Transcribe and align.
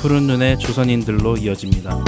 푸른 0.00 0.26
눈의 0.26 0.58
조선인들로 0.58 1.36
이어집니다. 1.36 2.02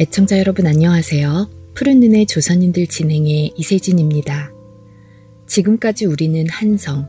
애청자 0.00 0.38
여러분 0.38 0.66
안녕하세요. 0.66 1.50
푸른 1.74 2.00
눈의 2.00 2.24
조선인들 2.24 2.86
진행의 2.86 3.52
이세진입니다. 3.56 4.52
지금까지 5.46 6.06
우리는 6.06 6.48
한성, 6.48 7.06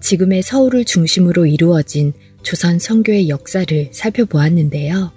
지금의 0.00 0.42
서울을 0.42 0.84
중심으로 0.84 1.46
이루어진 1.46 2.12
조선 2.42 2.78
선교의 2.78 3.28
역사를 3.28 3.88
살펴보았는데요. 3.92 5.12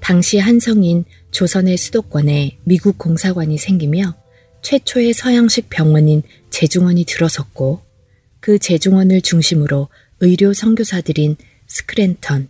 당시 0.00 0.38
한성인 0.38 1.04
조선의 1.32 1.76
수도권에 1.76 2.58
미국 2.64 2.98
공사관이 2.98 3.58
생기며 3.58 4.14
최초의 4.62 5.12
서양식 5.12 5.68
병원인 5.68 6.22
제중원이 6.50 7.04
들어섰고 7.04 7.80
그 8.40 8.58
제중원을 8.58 9.20
중심으로 9.22 9.88
의료 10.20 10.52
선교사들인 10.52 11.36
스크랜턴, 11.66 12.48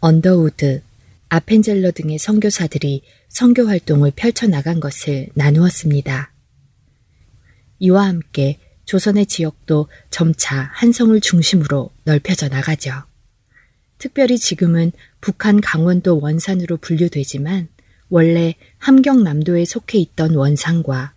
언더우드, 0.00 0.82
아펜젤러 1.28 1.92
등의 1.92 2.18
선교사들이 2.18 3.02
선교 3.28 3.66
활동을 3.66 4.12
펼쳐나간 4.14 4.80
것을 4.80 5.28
나누었습니다. 5.34 6.32
이와 7.80 8.06
함께 8.06 8.58
조선의 8.84 9.26
지역도 9.26 9.88
점차 10.10 10.70
한성을 10.74 11.20
중심으로 11.20 11.90
넓혀져 12.04 12.48
나가죠. 12.48 13.04
특별히 13.98 14.38
지금은 14.38 14.92
북한 15.20 15.60
강원도 15.60 16.20
원산으로 16.20 16.76
분류되지만 16.76 17.68
원래 18.08 18.54
함경남도에 18.78 19.64
속해 19.64 19.98
있던 19.98 20.34
원산과 20.34 21.14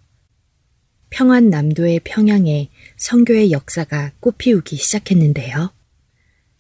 평안남도의 1.10 2.02
평양에 2.04 2.70
선교의 2.98 3.52
역사가 3.52 4.12
꽃피우기 4.20 4.76
시작했는데요. 4.78 5.74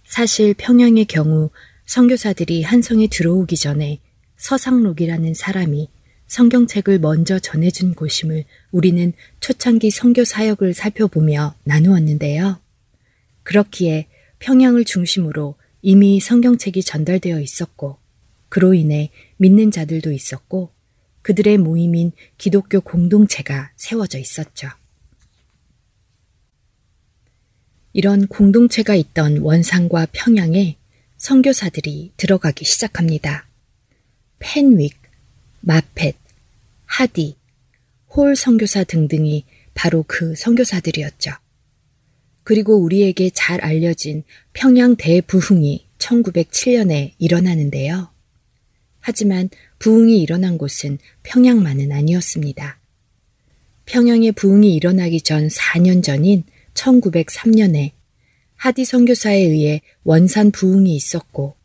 사실 0.06 0.54
평양의 0.54 1.06
경우 1.06 1.50
선교사들이 1.86 2.64
한성에 2.64 3.08
들어오기 3.08 3.58
전에 3.58 4.00
서상록이라는 4.38 5.34
사람이 5.34 5.90
성경책을 6.28 7.00
먼저 7.00 7.40
전해준 7.40 7.94
곳임을 7.96 8.44
우리는 8.72 9.14
초창기 9.40 9.90
성교 9.90 10.26
사역을 10.26 10.74
살펴보며 10.74 11.56
나누었는데요. 11.64 12.60
그렇기에 13.44 14.08
평양을 14.40 14.84
중심으로 14.86 15.56
이미 15.82 16.20
성경책이 16.20 16.84
전달되어 16.84 17.40
있었고, 17.40 17.98
그로 18.50 18.74
인해 18.74 19.10
믿는 19.38 19.72
자들도 19.72 20.12
있었고, 20.12 20.72
그들의 21.22 21.58
모임인 21.58 22.12
기독교 22.38 22.82
공동체가 22.82 23.72
세워져 23.76 24.18
있었죠. 24.18 24.70
이런 27.94 28.28
공동체가 28.28 28.96
있던 28.96 29.40
원산과 29.40 30.08
평양에 30.12 30.78
선교사들이 31.18 32.14
들어가기 32.16 32.64
시작합니다. 32.64 33.48
펜윅, 34.40 35.07
마펫, 35.62 36.16
하디, 36.86 37.38
홀 38.10 38.36
선교사 38.36 38.84
등등이 38.84 39.46
바로 39.74 40.04
그 40.08 40.36
선교사들이었죠. 40.36 41.32
그리고 42.44 42.78
우리에게 42.78 43.30
잘 43.34 43.62
알려진 43.62 44.24
평양 44.54 44.96
대부흥이 44.96 45.88
1907년에 45.98 47.14
일어나는데요. 47.20 48.10
하지만 49.00 49.50
부흥이 49.80 50.22
일어난 50.22 50.58
곳은 50.58 50.98
평양만은 51.24 51.92
아니었습니다. 51.92 52.80
평양의 53.86 54.34
부흥이 54.34 54.74
일어나기 54.76 55.22
전 55.22 55.48
4년 55.48 56.04
전인 56.04 56.44
1903년에 56.74 57.92
하디 58.56 58.86
선교사에 58.86 59.38
의해 59.38 59.82
원산 60.04 60.52
부흥이 60.52 60.96
있었고 60.96 61.56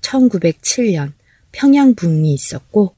1907년 0.00 1.12
평양 1.52 1.94
부흥이 1.94 2.32
있었고 2.32 2.94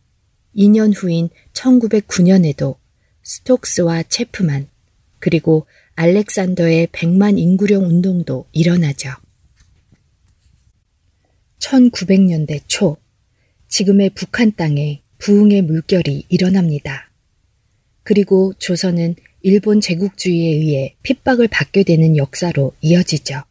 2년 0.57 0.93
후인 0.95 1.29
1909년에도 1.53 2.77
스톡스와 3.23 4.05
체프만 4.05 4.69
그리고 5.19 5.67
알렉산더의 5.97 6.89
백만 6.93 7.39
인구령 7.39 7.85
운동도 7.85 8.47
일어나죠. 8.53 9.11
1900년대 11.59 12.63
초 12.67 12.97
지금의 13.69 14.11
북한 14.11 14.53
땅에 14.55 15.01
부흥의 15.19 15.63
물결이 15.63 16.27
일어납니다. 16.29 17.11
그리고 18.03 18.53
조선은 18.59 19.17
일본 19.41 19.81
제국주의에 19.81 20.55
의해 20.55 20.97
핍박을 21.03 21.49
받게 21.49 21.85
되는 21.85 22.17
역사로 22.17 22.73
이어지죠. 22.83 23.43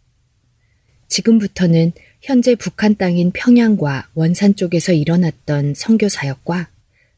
지금부터는 1.07 1.91
현재 2.21 2.55
북한 2.55 2.95
땅인 2.95 3.31
평양과 3.31 4.09
원산 4.13 4.55
쪽에서 4.55 4.93
일어났던 4.93 5.73
선교 5.75 6.07
사역과 6.09 6.72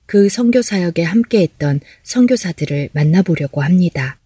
그 0.05 0.29
선교 0.29 0.61
사역에 0.61 1.03
함께했던 1.03 1.81
선교사들을 2.03 2.89
만나보려고 2.93 3.61
합니다. 3.61 4.19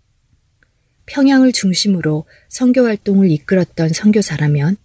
평양을 1.06 1.51
중심으로 1.53 2.25
선교 2.50 2.85
활동을 2.85 3.31
이끌었던 3.31 3.90
선교사라면 3.90 4.78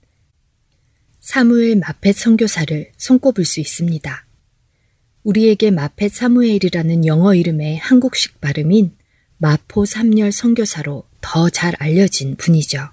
사무엘 1.21 1.77
마펫 1.77 2.15
선교사를 2.15 2.93
손꼽을 2.97 3.45
수 3.45 3.61
있습니다. 3.61 4.27
우리에게 5.23 5.71
마펫 5.71 6.13
사무엘이라는 6.13 7.07
영어 7.07 7.35
이름의 7.35 7.79
한국식 7.79 8.41
발음인 8.41 8.95
마포 9.39 9.85
삼열 9.85 10.33
선교사로 10.33 11.05
더 11.21 11.49
잘 11.51 11.75
알려진 11.79 12.37
분이죠. 12.37 12.91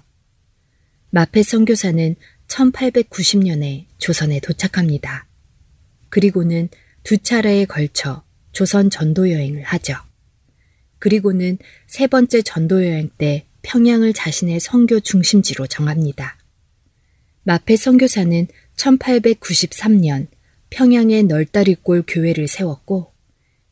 마펫 1.10 1.44
선교사는 1.44 2.16
1890년에 2.48 3.86
조선에 3.98 4.40
도착합니다. 4.40 5.26
그리고는 6.08 6.68
두 7.02 7.18
차례에 7.18 7.64
걸쳐 7.64 8.24
조선 8.52 8.90
전도 8.90 9.30
여행을 9.30 9.62
하죠. 9.62 9.94
그리고는 10.98 11.58
세 11.86 12.06
번째 12.06 12.42
전도 12.42 12.84
여행 12.86 13.10
때 13.18 13.46
평양을 13.62 14.12
자신의 14.12 14.60
선교 14.60 15.00
중심지로 15.00 15.66
정합니다. 15.66 16.38
마페 17.44 17.76
선교사는 17.76 18.46
1893년 18.76 20.28
평양에 20.70 21.22
널다리골 21.22 22.04
교회를 22.06 22.46
세웠고 22.48 23.12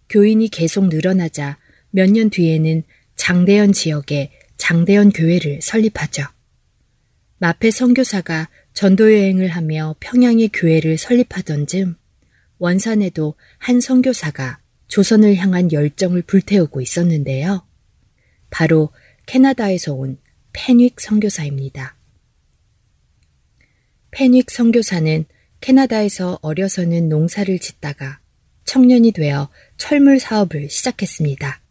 교인이 0.08 0.48
계속 0.48 0.88
늘어나자 0.88 1.58
몇 1.90 2.10
년 2.10 2.30
뒤에는 2.30 2.82
장대현 3.16 3.72
지역에 3.72 4.32
장대현 4.56 5.10
교회를 5.10 5.60
설립하죠. 5.62 6.24
마페 7.38 7.70
선교사가 7.70 8.48
전도 8.74 9.12
여행을 9.12 9.48
하며 9.48 9.94
평양의 10.00 10.50
교회를 10.52 10.98
설립하던 10.98 11.66
즈음 11.66 11.96
원산에도 12.60 13.34
한 13.58 13.80
선교사가 13.80 14.60
조선을 14.86 15.34
향한 15.36 15.72
열정을 15.72 16.22
불태우고 16.22 16.80
있었는데요. 16.80 17.66
바로 18.50 18.90
캐나다에서 19.26 19.94
온 19.94 20.18
펜윅 20.52 20.94
선교사입니다. 20.98 21.96
펜윅 24.10 24.44
선교사는 24.50 25.24
캐나다에서 25.60 26.38
어려서는 26.42 27.08
농사를 27.08 27.58
짓다가 27.58 28.20
청년이 28.64 29.12
되어 29.12 29.48
철물 29.76 30.20
사업을 30.20 30.68
시작했습니다. 30.68 31.62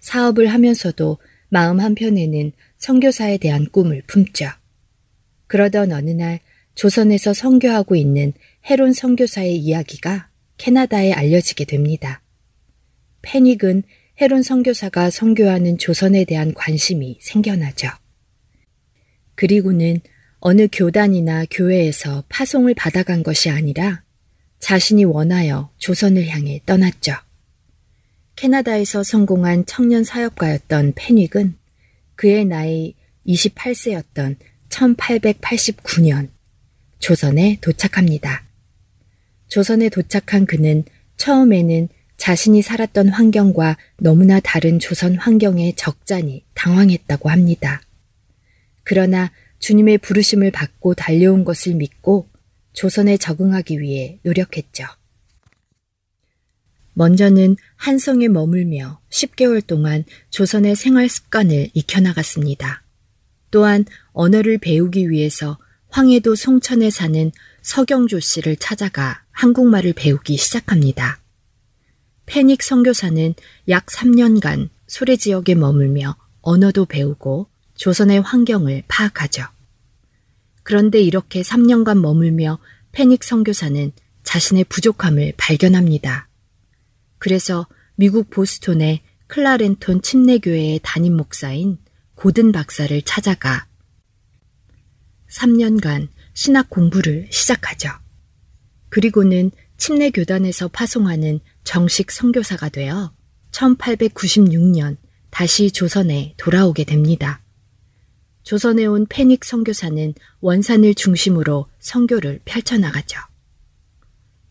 사업을 0.00 0.46
하면서도 0.46 1.18
마음 1.48 1.80
한편에는 1.80 2.52
선교사에 2.78 3.38
대한 3.38 3.66
꿈을 3.70 4.02
품죠. 4.06 4.46
그러던 5.48 5.92
어느 5.92 6.10
날 6.10 6.40
조선에서 6.74 7.32
선교하고 7.32 7.96
있는 7.96 8.32
헤론 8.68 8.92
선교사의 8.92 9.58
이야기가 9.58 10.28
캐나다에 10.58 11.12
알려지게 11.12 11.66
됩니다. 11.66 12.20
패닉은 13.22 13.84
헤론 14.20 14.42
선교사가 14.42 15.10
선교하는 15.10 15.78
조선에 15.78 16.24
대한 16.24 16.52
관심이 16.52 17.16
생겨나죠. 17.20 17.88
그리고는 19.36 20.00
어느 20.40 20.66
교단이나 20.72 21.44
교회에서 21.48 22.24
파송을 22.28 22.74
받아간 22.74 23.22
것이 23.22 23.50
아니라 23.50 24.02
자신이 24.58 25.04
원하여 25.04 25.70
조선을 25.78 26.26
향해 26.26 26.60
떠났죠. 26.66 27.12
캐나다에서 28.34 29.04
성공한 29.04 29.64
청년 29.66 30.02
사역가였던 30.02 30.94
페닉은 30.96 31.54
그의 32.16 32.44
나이 32.44 32.94
28세였던 33.28 34.36
1889년 34.70 36.30
조선에 36.98 37.58
도착합니다. 37.60 38.45
조선에 39.48 39.88
도착한 39.88 40.46
그는 40.46 40.84
처음에는 41.16 41.88
자신이 42.16 42.62
살았던 42.62 43.08
환경과 43.08 43.76
너무나 43.98 44.40
다른 44.40 44.78
조선 44.78 45.16
환경에 45.16 45.74
적잖이 45.76 46.44
당황했다고 46.54 47.28
합니다. 47.28 47.82
그러나 48.84 49.30
주님의 49.58 49.98
부르심을 49.98 50.50
받고 50.50 50.94
달려온 50.94 51.44
것을 51.44 51.74
믿고 51.74 52.28
조선에 52.72 53.16
적응하기 53.16 53.80
위해 53.80 54.18
노력했죠. 54.22 54.84
먼저는 56.94 57.56
한성에 57.76 58.28
머물며 58.28 59.00
10개월 59.10 59.66
동안 59.66 60.04
조선의 60.30 60.76
생활 60.76 61.08
습관을 61.08 61.68
익혀나갔습니다. 61.74 62.82
또한 63.50 63.84
언어를 64.12 64.58
배우기 64.58 65.10
위해서 65.10 65.58
황해도 65.88 66.34
송천에 66.34 66.90
사는 66.90 67.30
서경조 67.66 68.20
씨를 68.20 68.54
찾아가 68.54 69.24
한국말을 69.32 69.92
배우기 69.92 70.36
시작합니다. 70.36 71.20
패닉 72.24 72.62
선교사는 72.62 73.34
약 73.68 73.86
3년간 73.86 74.68
소래 74.86 75.16
지역에 75.16 75.56
머물며 75.56 76.16
언어도 76.42 76.84
배우고 76.84 77.48
조선의 77.74 78.20
환경을 78.20 78.84
파악하죠. 78.86 79.42
그런데 80.62 81.00
이렇게 81.00 81.42
3년간 81.42 81.98
머물며 81.98 82.60
패닉 82.92 83.24
선교사는 83.24 83.90
자신의 84.22 84.66
부족함을 84.68 85.32
발견합니다. 85.36 86.28
그래서 87.18 87.66
미국 87.96 88.30
보스톤의 88.30 89.02
클라렌톤 89.26 90.02
침례교회의 90.02 90.78
담임 90.84 91.16
목사인 91.16 91.78
고든 92.14 92.52
박사를 92.52 93.02
찾아가 93.02 93.66
3년간 95.28 96.10
신학 96.36 96.68
공부를 96.68 97.28
시작하죠. 97.30 97.88
그리고는 98.90 99.50
침례 99.78 100.10
교단에서 100.10 100.68
파송하는 100.68 101.40
정식 101.64 102.10
선교사가 102.10 102.68
되어 102.68 103.14
1896년 103.52 104.98
다시 105.30 105.70
조선에 105.70 106.34
돌아오게 106.36 106.84
됩니다. 106.84 107.42
조선에 108.42 108.84
온 108.84 109.06
패닉 109.08 109.46
선교사는 109.46 110.12
원산을 110.40 110.94
중심으로 110.94 111.68
선교를 111.78 112.40
펼쳐나가죠. 112.44 113.18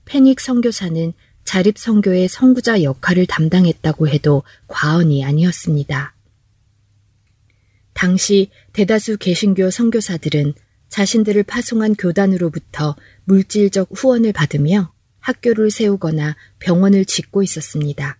패닉 0.05 0.41
선교사는 0.41 1.13
자립 1.43 1.77
선교의 1.77 2.27
선구자 2.29 2.81
역할을 2.81 3.27
담당했다고 3.27 4.07
해도 4.07 4.41
과언이 4.67 5.23
아니었습니다. 5.23 6.15
당시 7.93 8.49
대다수 8.73 9.17
개신교 9.17 9.69
선교사들은 9.69 10.55
자신들을 10.89 11.43
파송한 11.43 11.95
교단으로부터 11.95 12.95
물질적 13.25 13.89
후원을 13.93 14.33
받으며 14.33 14.93
학교를 15.19 15.71
세우거나 15.71 16.35
병원을 16.59 17.05
짓고 17.05 17.43
있었습니다. 17.43 18.17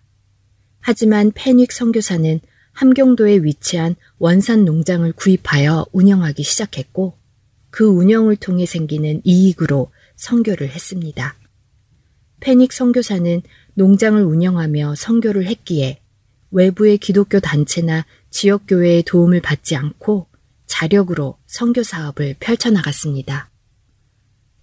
하지만 0.80 1.32
패닉 1.34 1.72
선교사는 1.72 2.40
함경도에 2.72 3.38
위치한 3.38 3.96
원산 4.18 4.64
농장을 4.64 5.10
구입하여 5.12 5.86
운영하기 5.92 6.42
시작했고 6.42 7.16
그 7.70 7.86
운영을 7.86 8.36
통해 8.36 8.66
생기는 8.66 9.20
이익으로 9.24 9.90
선교를 10.16 10.68
했습니다. 10.68 11.36
패닉 12.40 12.72
선교사는 12.72 13.42
농장을 13.74 14.22
운영하며 14.22 14.94
선교를 14.94 15.46
했기에 15.46 16.00
외부의 16.50 16.98
기독교 16.98 17.40
단체나 17.40 18.06
지역 18.30 18.64
교회의 18.68 19.02
도움을 19.04 19.40
받지 19.40 19.76
않고 19.76 20.26
자력으로 20.66 21.38
선교 21.46 21.82
사업을 21.82 22.36
펼쳐나갔습니다. 22.40 23.50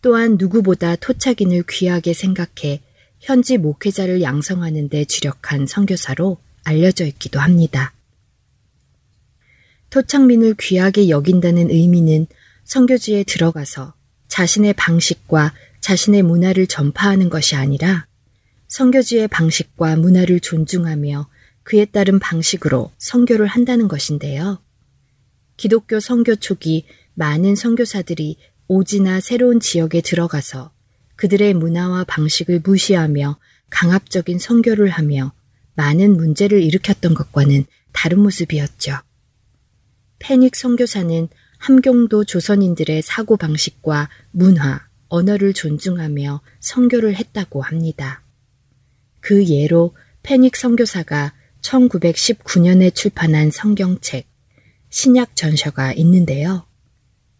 또한 0.02 0.38
누구보다 0.38 0.96
토착인을 0.98 1.64
귀하게 1.70 2.14
생각해 2.14 2.82
현지 3.20 3.58
목회자를 3.58 4.22
양성하는 4.22 4.90
데 4.90 5.06
주력한 5.06 5.66
선교사로 5.66 6.38
알려져 6.66 7.06
있기도 7.06 7.40
합니다. 7.40 7.94
토착민을 9.90 10.56
귀하게 10.60 11.10
여긴다는 11.10 11.70
의미는 11.70 12.28
선교지에 12.66 13.24
들어가서 13.24 13.94
자신의 14.28 14.74
방식과 14.74 15.54
자신의 15.80 16.24
문화를 16.24 16.68
전파하는 16.68 17.30
것이 17.30 17.56
아니라 17.56 18.08
선교지의 18.68 19.28
방식과 19.28 19.96
문화를 19.98 20.40
존중하며 20.40 21.30
그에 21.64 21.86
따른 21.86 22.20
방식으로 22.20 22.92
선교를 22.98 23.48
한다는 23.48 23.88
것인데요. 23.88 24.60
기독교 25.58 26.00
선교 26.00 26.36
초기 26.36 26.86
많은 27.14 27.56
선교사들이 27.56 28.38
오지나 28.68 29.20
새로운 29.20 29.60
지역에 29.60 30.02
들어가서 30.02 30.72
그들의 31.16 31.54
문화와 31.54 32.06
방식을 32.06 32.62
무시하며 32.64 33.40
강압적인 33.70 34.40
선교를 34.40 34.90
하며 34.90 35.34
많은 35.76 36.18
문제를 36.18 36.62
일으켰던 36.62 37.14
것과는 37.14 37.66
다른 37.92 38.20
모습이었죠. 38.20 38.98
패닉 40.20 40.56
선교사는 40.56 41.28
함경도 41.58 42.26
조선인들의 42.26 43.02
사고 43.02 43.38
방식과 43.38 44.10
문화, 44.32 44.86
언어를 45.08 45.54
존중하며 45.54 46.42
선교를 46.60 47.16
했다고 47.16 47.62
합니다. 47.62 48.24
그 49.20 49.46
예로 49.46 49.96
패닉 50.24 50.56
선교사가 50.56 51.34
1919년에 51.62 52.94
출판한 52.94 53.52
성경책 53.52 54.28
신약 54.94 55.36
전셔가 55.36 55.92
있는데요. 55.94 56.68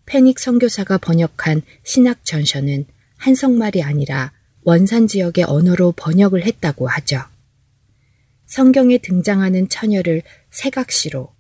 패닉 0.08 0.40
선교사가 0.40 0.98
번역한 0.98 1.62
신약 1.84 2.26
전셔는 2.26 2.88
한성말이 3.18 3.84
아니라 3.84 4.34
원산 4.64 5.06
지역의 5.06 5.44
언어로 5.44 5.92
번역을 5.96 6.48
했다고 6.48 6.88
하죠. 6.88 7.22
성경에 8.48 8.98
등장하는 8.98 9.70
처녀를 9.70 10.24
세각시로, 10.50 11.32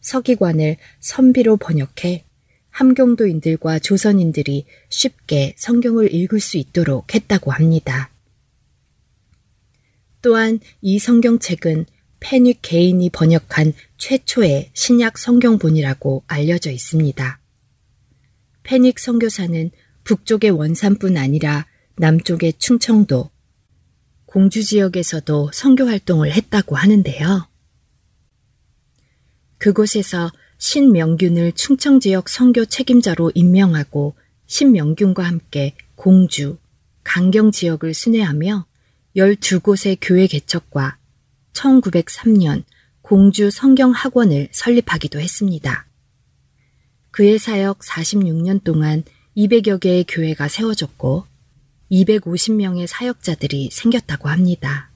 서기관을 0.00 0.76
선비로 1.00 1.56
번역해 1.56 2.26
함경도인들과 2.68 3.78
조선인들이 3.78 4.66
쉽게 4.90 5.54
성경을 5.56 6.12
읽을 6.12 6.38
수 6.38 6.58
있도록 6.58 7.14
했다고 7.14 7.50
합니다. 7.50 8.10
또한 10.20 10.60
이 10.82 10.98
성경책은 10.98 11.86
패닉 12.20 12.58
개인이 12.60 13.08
번역한 13.10 13.72
최초의 13.98 14.70
신약 14.74 15.18
성경본이라고 15.18 16.24
알려져 16.26 16.70
있습니다. 16.70 17.40
패닉 18.62 18.98
선교사는 18.98 19.70
북쪽의 20.04 20.50
원산뿐 20.50 21.16
아니라 21.16 21.66
남쪽의 21.96 22.54
충청도, 22.58 23.30
공주 24.26 24.62
지역에서도 24.62 25.50
선교 25.52 25.86
활동을 25.86 26.32
했다고 26.32 26.76
하는데요. 26.76 27.48
그곳에서 29.58 30.30
신명균을 30.58 31.52
충청 31.52 32.00
지역 32.00 32.28
선교 32.28 32.64
책임자로 32.64 33.32
임명하고 33.34 34.14
신명균과 34.46 35.22
함께 35.22 35.74
공주, 35.94 36.58
강경 37.04 37.52
지역을 37.52 37.94
순회하며 37.94 38.66
12곳의 39.16 39.98
교회 40.00 40.26
개척과 40.26 40.98
1903년 41.52 42.64
공주 43.06 43.52
성경학원을 43.52 44.48
설립하기도 44.50 45.20
했습니다. 45.20 45.86
그의 47.12 47.38
사역 47.38 47.78
46년 47.78 48.64
동안 48.64 49.04
200여 49.36 49.78
개의 49.78 50.04
교회가 50.08 50.48
세워졌고 50.48 51.24
250명의 51.92 52.88
사역자들이 52.88 53.70
생겼다고 53.70 54.28
합니다. 54.28 54.90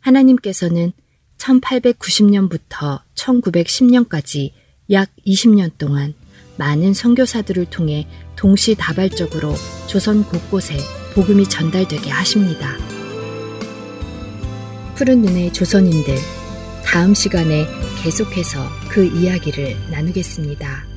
하나님께서는 0.00 0.92
1890년부터 1.36 3.02
1910년까지 3.14 4.52
약 4.90 5.10
20년 5.26 5.76
동안 5.76 6.14
많은 6.56 6.94
선교사들을 6.94 7.66
통해 7.66 8.08
동시다발적으로 8.36 9.52
조선 9.88 10.24
곳곳에 10.24 10.78
복음이 11.14 11.50
전달되게 11.50 12.08
하십니다. 12.08 12.78
푸른 14.94 15.20
눈의 15.20 15.52
조선인들 15.52 16.43
다음 16.84 17.14
시간에 17.14 17.66
계속해서 18.02 18.60
그 18.88 19.04
이야기를 19.04 19.76
나누겠습니다. 19.90 20.93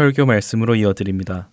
설교 0.00 0.24
말씀으로 0.24 0.76
이어드립니다. 0.76 1.50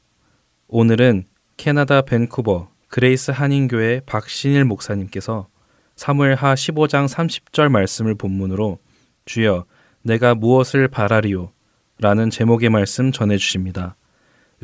오늘은 0.70 1.26
캐나다 1.58 2.02
밴쿠버 2.04 2.72
그레이스 2.88 3.32
한인교회 3.32 4.04
박신일 4.06 4.64
목사님께서 4.64 5.50
사무엘하 5.98 6.54
15장 6.54 7.10
30절 7.10 7.68
말씀을 7.68 8.16
본문으로 8.16 8.80
주여 9.26 9.66
내가 10.02 10.34
무엇을 10.34 10.88
바라리요 10.88 11.52
라는 12.00 12.30
제목의 12.30 12.70
말씀 12.70 13.12
전해 13.12 13.36
주십니다. 13.36 13.98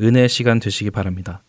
은혜 0.00 0.28
시간 0.28 0.60
되시기 0.60 0.90
바랍니다. 0.90 1.42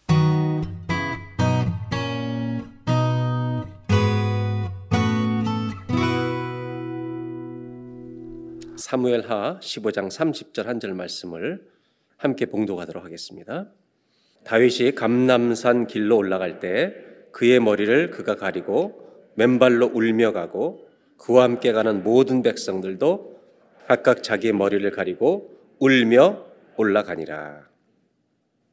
사무엘하 8.75 9.59
15장 9.61 10.09
30절 10.11 10.65
한 10.65 10.81
절 10.81 10.93
말씀을 10.95 11.74
함께 12.17 12.45
봉독하도록 12.45 13.03
하겠습니다. 13.03 13.71
다윗이 14.43 14.95
감남산 14.95 15.87
길로 15.87 16.17
올라갈 16.17 16.59
때 16.59 16.93
그의 17.31 17.59
머리를 17.59 18.11
그가 18.11 18.35
가리고 18.35 19.31
맨발로 19.35 19.91
울며 19.93 20.31
가고 20.31 20.87
그와 21.17 21.43
함께 21.43 21.71
가는 21.71 22.03
모든 22.03 22.41
백성들도 22.41 23.35
각각 23.87 24.23
자기의 24.23 24.53
머리를 24.53 24.89
가리고 24.91 25.53
울며 25.79 26.45
올라가니라. 26.77 27.67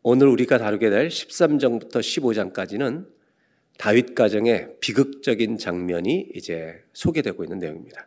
오늘 0.03 0.29
우리가 0.29 0.59
다루게 0.59 0.91
될 0.91 1.09
13장부터 1.09 1.97
15장까지는 1.97 3.07
다윗 3.79 4.15
가정의 4.15 4.77
비극적인 4.81 5.59
장면이 5.59 6.31
이제 6.35 6.83
소개되고 6.93 7.43
있는 7.45 7.59
내용입니다. 7.59 8.07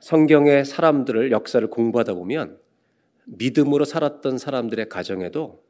성경의 0.00 0.64
사람들을 0.64 1.30
역사를 1.30 1.66
공부하다 1.68 2.14
보면 2.14 2.58
믿음으로 3.24 3.84
살았던 3.84 4.38
사람들의 4.38 4.88
가정에도 4.88 5.62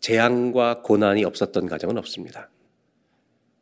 재앙과 0.00 0.82
고난이 0.82 1.24
없었던 1.24 1.66
가정은 1.66 1.98
없습니다. 1.98 2.50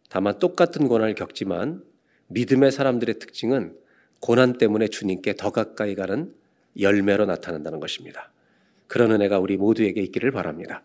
다만 0.09 0.39
똑같은 0.39 0.89
고난을 0.89 1.15
겪지만 1.15 1.83
믿음의 2.29 2.73
사람들의 2.73 3.19
특징은 3.19 3.77
고난 4.21 4.59
때문에 4.59 4.89
주님께 4.89 5.35
더 5.35 5.51
가까이 5.51 5.95
가는 5.95 6.35
열매로 6.79 7.27
나타난다는 7.27 7.81
것입니다. 7.81 8.31
그런 8.87 9.13
은혜가 9.13 9.39
우리 9.39 9.57
모두에게 9.57 10.01
있기를 10.03 10.31
바랍니다. 10.31 10.83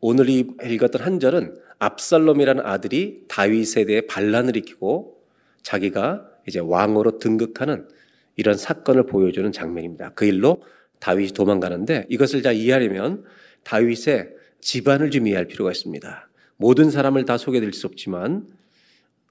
오늘 0.00 0.28
이 0.28 0.48
읽었던 0.64 1.00
한 1.00 1.20
절은 1.20 1.58
압살롬이라는 1.78 2.64
아들이 2.66 3.24
다윗에 3.28 3.84
대해 3.84 4.02
반란을 4.06 4.56
일으키고 4.56 5.22
자기가 5.62 6.28
이제 6.48 6.58
왕으로 6.58 7.18
등극하는 7.18 7.88
이런 8.36 8.56
사건을 8.56 9.06
보여주는 9.06 9.50
장면입니다. 9.52 10.12
그 10.14 10.24
일로 10.24 10.62
다윗이 11.02 11.32
도망가는데 11.32 12.06
이것을 12.08 12.42
잘 12.42 12.54
이해하려면 12.54 13.24
다윗의 13.64 14.30
집안을 14.60 15.10
좀 15.10 15.26
이해할 15.26 15.48
필요가 15.48 15.72
있습니다. 15.72 16.28
모든 16.56 16.92
사람을 16.92 17.24
다 17.24 17.36
소개드릴 17.36 17.72
수 17.72 17.88
없지만 17.88 18.46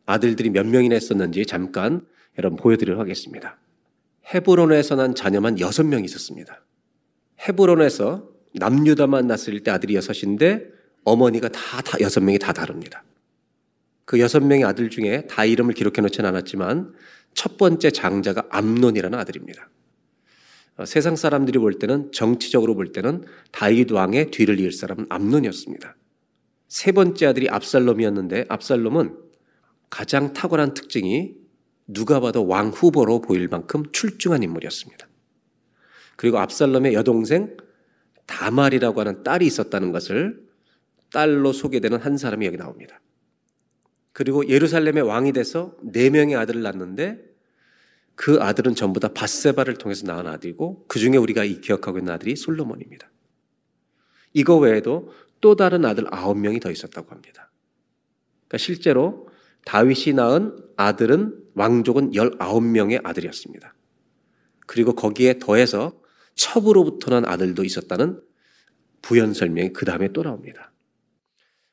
아들들이 0.06 0.50
몇 0.50 0.68
명이나 0.68 0.98
있었는지 0.98 1.46
잠깐 1.46 2.06
여러분 2.38 2.58
보여드리도록 2.58 3.00
하겠습니다. 3.00 3.58
헤브론에서 4.34 4.96
난 4.96 5.16
자녀만 5.16 5.62
여섯 5.62 5.86
명 5.86 6.04
있었습니다. 6.04 6.62
헤브론에서 7.48 8.30
남유다만 8.56 9.28
났을 9.28 9.58
때 9.62 9.72
아들이 9.72 9.96
여섯인데 9.96 10.66
어머니가 11.06 11.48
다, 11.48 11.82
다 11.82 11.98
여섯 12.02 12.22
명이 12.22 12.38
다 12.38 12.52
다릅니다. 12.52 13.06
그 14.04 14.20
여섯 14.20 14.44
명의 14.44 14.66
아들 14.66 14.90
중에 14.90 15.26
다 15.28 15.46
이름을 15.46 15.74
기록해 15.74 16.02
놓지는 16.02 16.28
않았지만 16.28 16.94
첫 17.34 17.58
번째 17.58 17.92
장자가 17.92 18.48
암논이라는 18.50 19.18
아들입니다. 19.18 19.70
어, 20.78 20.86
세상 20.86 21.16
사람들이 21.16 21.60
볼 21.60 21.74
때는 21.80 22.12
정치적으로 22.12 22.76
볼 22.76 22.92
때는 22.92 23.24
다윗 23.52 23.92
왕의 23.92 24.32
뒤를 24.32 24.60
이을 24.60 24.72
사람은 24.72 25.08
암논이었습니다. 25.10 25.96
세 26.68 26.92
번째 26.92 27.26
아들이 27.26 27.50
압살롬이었는데 27.50 28.46
압살롬은 28.48 29.18
가장 29.90 30.34
탁월한 30.34 30.74
특징이 30.74 31.36
누가 31.86 32.20
봐도 32.22 32.48
왕 32.48 32.70
후보로 32.70 33.22
보일 33.22 33.50
만큼 33.50 33.84
출중한 33.92 34.44
인물이었습니다. 34.44 35.08
그리고 36.16 36.40
압살롬의 36.40 36.94
여동생 36.94 37.58
다말이라고 38.26 39.02
하는 39.02 39.24
딸이 39.24 39.46
있었다는 39.46 39.92
것을 39.92 40.48
딸로 41.12 41.52
소개되는 41.52 42.00
한 42.00 42.18
사람이 42.18 42.46
여기 42.46 42.56
나옵니다. 42.56 43.02
그리고 44.14 44.48
예루살렘의 44.48 45.04
왕이 45.04 45.34
돼서 45.34 45.76
네 45.84 46.10
명의 46.10 46.36
아들을 46.36 46.62
낳는데 46.62 47.31
그 48.22 48.38
아들은 48.40 48.76
전부 48.76 49.00
다 49.00 49.08
바세바를 49.08 49.78
통해서 49.78 50.06
낳은 50.06 50.28
아들이고 50.28 50.86
그 50.88 51.00
중에 51.00 51.18
우리가 51.18 51.44
기억하고 51.44 51.98
있는 51.98 52.14
아들이 52.14 52.36
솔로몬입니다. 52.36 53.10
이거 54.34 54.58
외에도 54.58 55.12
또 55.42 55.56
다른 55.56 55.86
아들 55.86 56.06
아홉 56.14 56.38
명이 56.38 56.60
더 56.60 56.70
있었다고 56.70 57.10
합니다. 57.10 57.50
그러니까 58.42 58.60
실제로 58.60 59.28
다윗이 59.66 60.14
낳은 60.14 60.56
아들은 60.76 61.46
왕족은 61.56 62.14
열아홉 62.14 62.64
명의 62.64 63.00
아들이었습니다. 63.04 63.74
그리고 64.68 64.94
거기에 64.94 65.40
더해서 65.40 66.00
첩으로부터 66.36 67.10
난 67.10 67.26
아들도 67.26 67.64
있었다는 67.64 68.22
부연 69.02 69.34
설명이 69.34 69.74
그 69.74 69.84
다음에 69.84 70.10
또 70.14 70.22
나옵니다. 70.22 70.72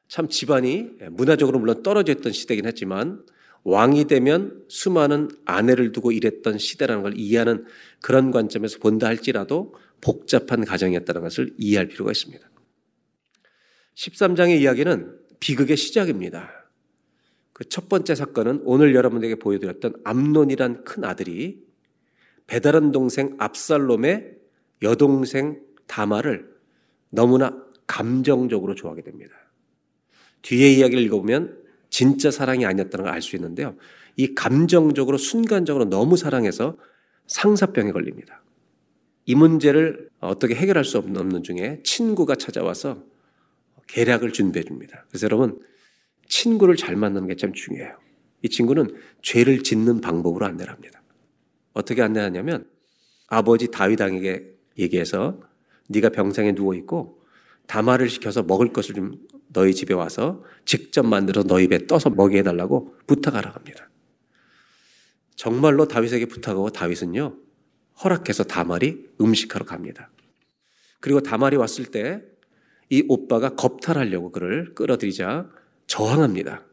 참 0.09 0.31
집안이 0.31 0.93
문화적으로 1.11 1.59
물론 1.59 1.83
떨어져 1.83 2.13
있던 2.13 2.33
시대긴 2.33 2.65
했지만 2.65 3.23
왕이 3.65 4.07
되면 4.07 4.65
수많은 4.69 5.29
아내를 5.45 5.93
두고 5.93 6.13
일했던 6.13 6.59
시대라는 6.59 7.03
걸 7.03 7.19
이해하는 7.19 7.67
그런 8.01 8.31
관점에서 8.31 8.79
본다 8.79 9.07
할지라도 9.07 9.75
복잡한 10.01 10.65
가정이었다는 10.65 11.23
것을 11.23 11.55
이해할 11.59 11.89
필요가 11.89 12.13
있습니다. 12.13 12.49
13장의 13.95 14.61
이야기는 14.61 15.19
비극의 15.41 15.77
시작입니다. 15.77 16.59
그 17.59 17.65
첫 17.69 17.89
번째 17.89 18.15
사건은 18.15 18.63
오늘 18.65 18.95
여러분에게 18.95 19.35
보여드렸던 19.35 19.95
암론이란 20.05 20.85
큰 20.85 21.05
아들이 21.05 21.67
배다른 22.47 22.93
동생 22.93 23.35
압살롬의 23.39 24.37
여동생 24.83 25.61
다마를 25.89 26.49
너무나 27.11 27.61
감정적으로 27.89 28.77
좋아하게 28.77 29.03
됩니다. 29.03 29.35
뒤에 30.43 30.73
이야기를 30.75 31.03
읽어보면 31.05 31.61
진짜 31.91 32.31
사랑이 32.31 32.67
아니었다는 32.67 33.05
걸 33.05 33.15
알 33.15 33.23
수 33.23 33.37
있는데요. 33.37 33.77
이 34.17 34.35
감정적으로 34.35 35.17
순간적으로 35.19 35.85
너무 35.85 36.17
사랑해서 36.17 36.77
상사병에 37.27 37.93
걸립니다. 37.93 38.43
이 39.27 39.35
문제를 39.35 40.09
어떻게 40.21 40.55
해결할 40.55 40.85
수 40.85 40.99
없는 40.99 41.43
중에 41.43 41.81
친구가 41.85 42.35
찾아와서 42.37 43.05
계략을 43.87 44.33
준비해 44.33 44.65
줍니다. 44.65 45.05
그래서 45.09 45.25
여러분, 45.25 45.61
친구를 46.29 46.77
잘 46.77 46.97
만나는 46.97 47.29
게 47.29 47.35
참 47.37 47.53
중요해요. 47.53 47.97
이 48.43 48.49
친구는 48.49 48.95
죄를 49.23 49.63
짓는 49.63 50.01
방법으로 50.01 50.47
안내를 50.47 50.73
합니다. 50.73 51.03
어떻게 51.73 52.03
안내하냐면 52.03 52.67
아버지 53.29 53.71
다윗왕에게 53.71 54.55
얘기해서 54.79 55.41
네가 55.89 56.11
병상에 56.11 56.55
누워 56.55 56.75
있고 56.75 57.18
다마를 57.69 58.09
시켜서 58.11 58.43
먹을 58.43 58.73
것을 58.73 58.97
좀 58.97 59.21
너희 59.53 59.73
집에 59.73 59.95
와서 59.95 60.43
직접 60.65 61.07
만들어 61.07 61.45
너희 61.45 61.65
입에 61.65 61.87
떠서 61.87 62.11
먹게 62.11 62.39
해달라고 62.39 62.97
부탁하라 63.07 63.51
합니다. 63.51 63.89
정말로 65.37 65.87
다윗에게 65.87 66.27
부탁하고 66.27 66.71
다윗은요 66.71 67.37
허락해서 68.03 68.43
다말이 68.43 69.07
음식하러 69.21 69.65
갑니다. 69.65 70.11
그리고 70.99 71.21
다말이 71.21 71.57
왔을 71.57 71.85
때 71.87 72.39
이 72.91 73.05
오빠가 73.09 73.55
겁탈하려고 73.55 74.33
그를 74.33 74.75
끌어들이자 74.75 75.49
저항합니다. 75.87 76.65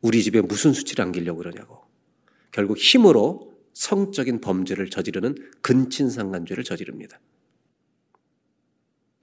우리 0.00 0.22
집에 0.22 0.40
무슨 0.40 0.72
수치를 0.72 1.04
안기려고 1.04 1.38
그러냐고. 1.38 1.82
결국 2.50 2.78
힘으로 2.78 3.54
성적인 3.74 4.40
범죄를 4.40 4.90
저지르는 4.90 5.34
근친상간죄를 5.62 6.64
저지릅니다. 6.64 7.20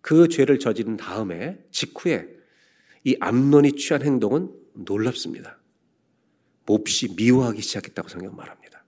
그 0.01 0.27
죄를 0.27 0.59
저지른 0.59 0.97
다음에 0.97 1.59
직후에 1.71 2.27
이 3.03 3.15
암론이 3.19 3.73
취한 3.73 4.01
행동은 4.01 4.51
놀랍습니다. 4.73 5.59
몹시 6.65 7.15
미워하기 7.15 7.61
시작했다고 7.61 8.09
성경 8.09 8.35
말합니다. 8.35 8.85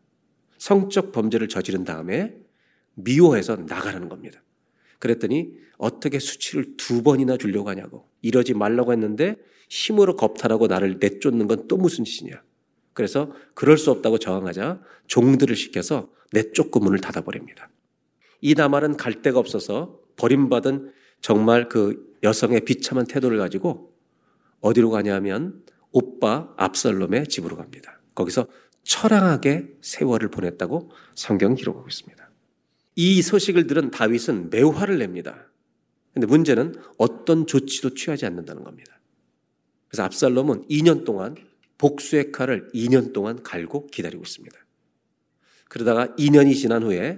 성적 0.58 1.12
범죄를 1.12 1.48
저지른 1.48 1.84
다음에 1.84 2.36
미워해서 2.94 3.56
나가라는 3.56 4.10
겁니다. 4.10 4.44
그랬더니 5.00 5.54
어떻게 5.78 6.20
수치를 6.20 6.78
두 6.78 7.02
번이나 7.02 7.38
주려고 7.38 7.70
하냐고 7.70 8.08
이러지 8.22 8.54
말라고 8.54 8.92
했는데 8.92 9.36
힘으로 9.70 10.16
겁탈하고 10.16 10.68
나를 10.68 11.00
내쫓는 11.00 11.48
건 11.48 11.68
또 11.68 11.78
무슨 11.78 12.04
짓이냐. 12.04 12.44
그래서 12.94 13.32
그럴 13.54 13.78
수 13.78 13.90
없다고 13.90 14.20
저항하자 14.20 14.82
종들을 15.08 15.56
시켜서 15.56 16.12
내쫓고 16.34 16.80
문을 16.80 17.00
닫아버립니다. 17.00 17.70
이 18.42 18.54
나말은 18.54 18.98
갈 18.98 19.22
데가 19.22 19.40
없어서 19.40 20.00
버림받은 20.18 20.92
정말 21.22 21.70
그 21.70 22.18
여성의 22.24 22.62
비참한 22.62 23.06
태도를 23.06 23.38
가지고 23.38 23.94
어디로 24.60 24.90
가냐면 24.90 25.64
오빠 25.92 26.54
압살롬의 26.58 27.28
집으로 27.28 27.56
갑니다. 27.58 28.00
거기서 28.16 28.48
처량하게 28.84 29.78
세월을 29.82 30.30
보냈다고 30.30 30.92
성경 31.16 31.56
기록하고 31.56 31.88
있습니다. 31.88 32.30
이 32.96 33.22
소식을 33.22 33.68
들은 33.68 33.92
다윗은 33.92 34.50
매우 34.50 34.70
화를 34.70 34.98
냅니다. 34.98 35.48
근데 36.14 36.28
문제는 36.28 36.76
어떤 36.98 37.48
조치도 37.48 37.94
취하지 37.94 38.26
않는다는 38.26 38.64
겁니다. 38.64 39.00
그래서 39.88 40.04
압살롬은 40.04 40.68
2년 40.68 41.06
동안 41.06 41.36
복수의 41.78 42.32
칼을 42.32 42.70
2년 42.74 43.14
동안 43.14 43.42
갈고 43.44 43.88
기다리고 43.88 44.24
있습니다. 44.24 44.58
그러다가 45.70 46.08
2년이 46.18 46.56
지난 46.56 46.84
후에 46.84 47.18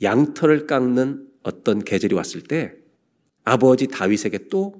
양털을 0.00 0.66
깎는 0.66 1.28
어떤 1.42 1.84
계절이 1.84 2.14
왔을 2.14 2.42
때 2.42 2.74
아버지 3.44 3.86
다윗에게 3.88 4.48
또 4.48 4.74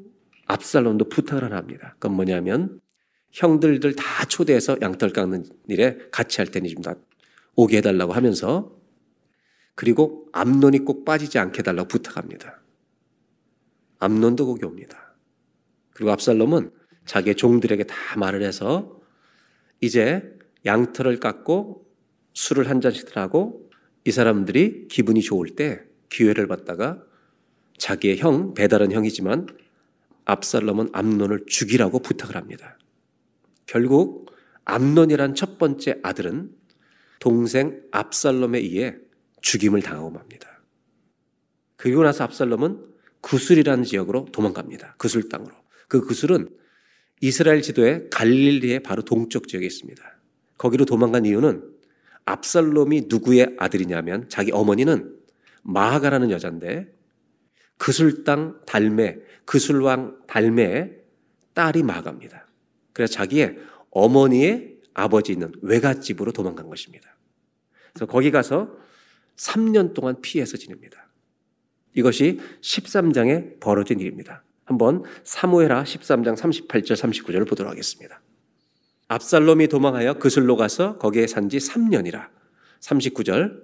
압살롬도 0.47 1.09
부탁을 1.09 1.53
합니다. 1.53 1.95
그건 1.99 2.17
뭐냐면 2.17 2.81
형들들 3.31 3.97
다 3.97 4.25
초대해서 4.27 4.77
양털 4.81 5.13
깎는 5.13 5.45
일에 5.69 5.99
같이 6.11 6.41
할 6.41 6.49
테니 6.49 6.69
좀 6.71 6.83
다 6.83 6.95
오게 7.55 7.79
해달라고 7.79 8.13
하면서 8.13 8.75
그리고 9.75 10.29
암론이 10.33 10.81
꼭 10.81 11.05
빠지지 11.05 11.39
않게 11.39 11.61
해달라고 11.61 11.89
부탁합니다. 11.89 12.63
암론도 13.99 14.47
거기 14.47 14.65
옵니다. 14.65 15.15
그리고 15.93 16.13
압살롬은 16.13 16.73
자기의 17.07 17.37
종들에게 17.37 17.85
다 17.85 17.95
말을 18.17 18.43
해서 18.43 19.01
이제 19.81 20.23
양털을 20.65 21.21
깎고 21.21 21.87
술을 22.35 22.71
한 22.71 22.81
잔씩 22.81 23.17
하고 23.17 23.71
이 24.05 24.11
사람들이 24.11 24.89
기분이 24.89 25.21
좋을 25.21 25.51
때 25.51 25.83
기회를 26.09 26.47
받다가 26.47 27.03
자기의 27.79 28.19
형, 28.19 28.55
배달은 28.55 28.93
형이지만 28.93 29.47
압살롬은 30.25 30.91
암론을 30.93 31.47
죽이라고 31.47 31.99
부탁을 32.01 32.37
합니다. 32.37 32.79
결국 33.67 34.31
암론이란 34.65 35.35
첫 35.35 35.59
번째 35.59 35.99
아들은 36.03 36.53
동생 37.19 37.83
압살롬에 37.91 38.59
의해 38.59 38.97
죽임을 39.41 39.83
당하고 39.83 40.11
맙니다. 40.11 40.61
그리고 41.77 42.03
나서 42.03 42.25
압살롬은 42.25 42.93
구슬이라는 43.21 43.85
지역으로 43.85 44.27
도망갑니다. 44.33 44.97
구슬 44.99 45.29
땅으로. 45.29 45.55
그 45.89 46.01
구슬은 46.07 46.49
이스라엘 47.21 47.63
지도에 47.63 48.09
갈릴리의 48.11 48.81
바로 48.81 49.03
동쪽 49.03 49.49
지역에 49.49 49.67
있습니다. 49.67 50.03
거기로 50.59 50.85
도망간 50.85 51.25
이유는 51.25 51.63
압살롬이 52.25 53.07
누구의 53.09 53.57
아들이냐면 53.59 54.29
자기 54.29 54.53
어머니는 54.53 55.17
마하가라는 55.63 56.31
여잔데 56.31 56.93
그술 57.83 58.23
땅 58.23 58.61
달메, 58.65 59.19
그술왕 59.45 60.19
달메의 60.29 60.99
딸이 61.53 61.83
마하가입니다. 61.83 62.47
그래서 62.93 63.13
자기의 63.13 63.59
어머니의 63.91 64.77
아버지 64.95 65.33
있는 65.33 65.51
외갓집으로 65.63 66.31
도망간 66.31 66.69
것입니다. 66.69 67.17
그래서 67.93 68.07
거기 68.07 68.31
가서 68.31 68.71
3년 69.35 69.95
동안 69.95 70.21
피해서 70.21 70.57
지냅니다. 70.57 71.09
이것이 71.95 72.39
13장에 72.61 73.59
벌어진 73.59 73.99
일입니다. 73.99 74.45
한번 74.65 75.03
사무엘하 75.25 75.83
13장 75.83 76.37
38절 76.37 76.93
39절을 76.93 77.49
보도록 77.49 77.69
하겠습니다. 77.69 78.23
압살롬이 79.09 79.67
도망하여 79.67 80.21
그슬로 80.21 80.55
가서 80.55 80.99
거기에 80.99 81.27
산 81.27 81.49
지 81.49 81.59
3년이라. 81.59 82.29
39절 82.79 83.61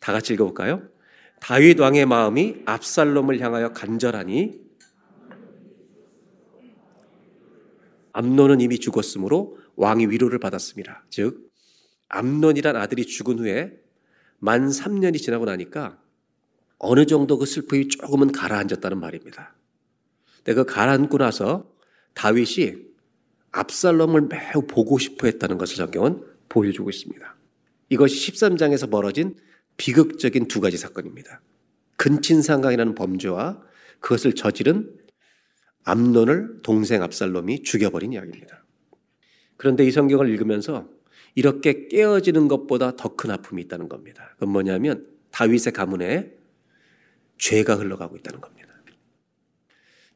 다 0.00 0.12
같이 0.12 0.34
읽어볼까요? 0.34 0.82
다윗 1.44 1.78
왕의 1.78 2.06
마음이 2.06 2.62
압살롬을 2.64 3.38
향하여 3.40 3.74
간절하니 3.74 4.64
암론은 8.14 8.62
이미 8.62 8.78
죽었으므로 8.78 9.58
왕이 9.76 10.06
위로를 10.06 10.38
받았습니다. 10.38 11.04
즉 11.10 11.52
암론이란 12.08 12.76
아들이 12.76 13.04
죽은 13.04 13.40
후에 13.40 13.78
만 14.38 14.70
3년이 14.70 15.20
지나고 15.20 15.44
나니까 15.44 15.98
어느 16.78 17.04
정도 17.04 17.36
그 17.36 17.44
슬픔이 17.44 17.88
조금은 17.88 18.32
가라앉았다는 18.32 18.98
말입니다. 18.98 19.54
근데 20.36 20.54
그 20.54 20.64
가라앉고 20.64 21.18
나서 21.18 21.70
다윗이 22.14 22.76
압살롬을 23.52 24.28
매우 24.28 24.66
보고 24.66 24.98
싶어 24.98 25.26
했다는 25.26 25.58
것을 25.58 25.76
성경은 25.76 26.24
보여주고 26.48 26.88
있습니다. 26.88 27.36
이것이 27.90 28.32
13장에서 28.32 28.90
벌어진 28.90 29.36
비극적인 29.76 30.48
두 30.48 30.60
가지 30.60 30.76
사건입니다. 30.76 31.40
근친상강이라는 31.96 32.94
범죄와 32.94 33.62
그것을 34.00 34.34
저지른 34.34 34.96
암론을 35.84 36.62
동생 36.62 37.02
압살롬이 37.02 37.62
죽여버린 37.62 38.12
이야기입니다. 38.12 38.64
그런데 39.56 39.84
이 39.84 39.90
성경을 39.90 40.28
읽으면서 40.28 40.88
이렇게 41.34 41.88
깨어지는 41.88 42.48
것보다 42.48 42.96
더 42.96 43.16
큰 43.16 43.30
아픔이 43.30 43.62
있다는 43.62 43.88
겁니다. 43.88 44.30
그건 44.34 44.50
뭐냐면 44.50 45.06
다윗의 45.30 45.72
가문에 45.72 46.32
죄가 47.38 47.76
흘러가고 47.76 48.16
있다는 48.16 48.40
겁니다. 48.40 48.74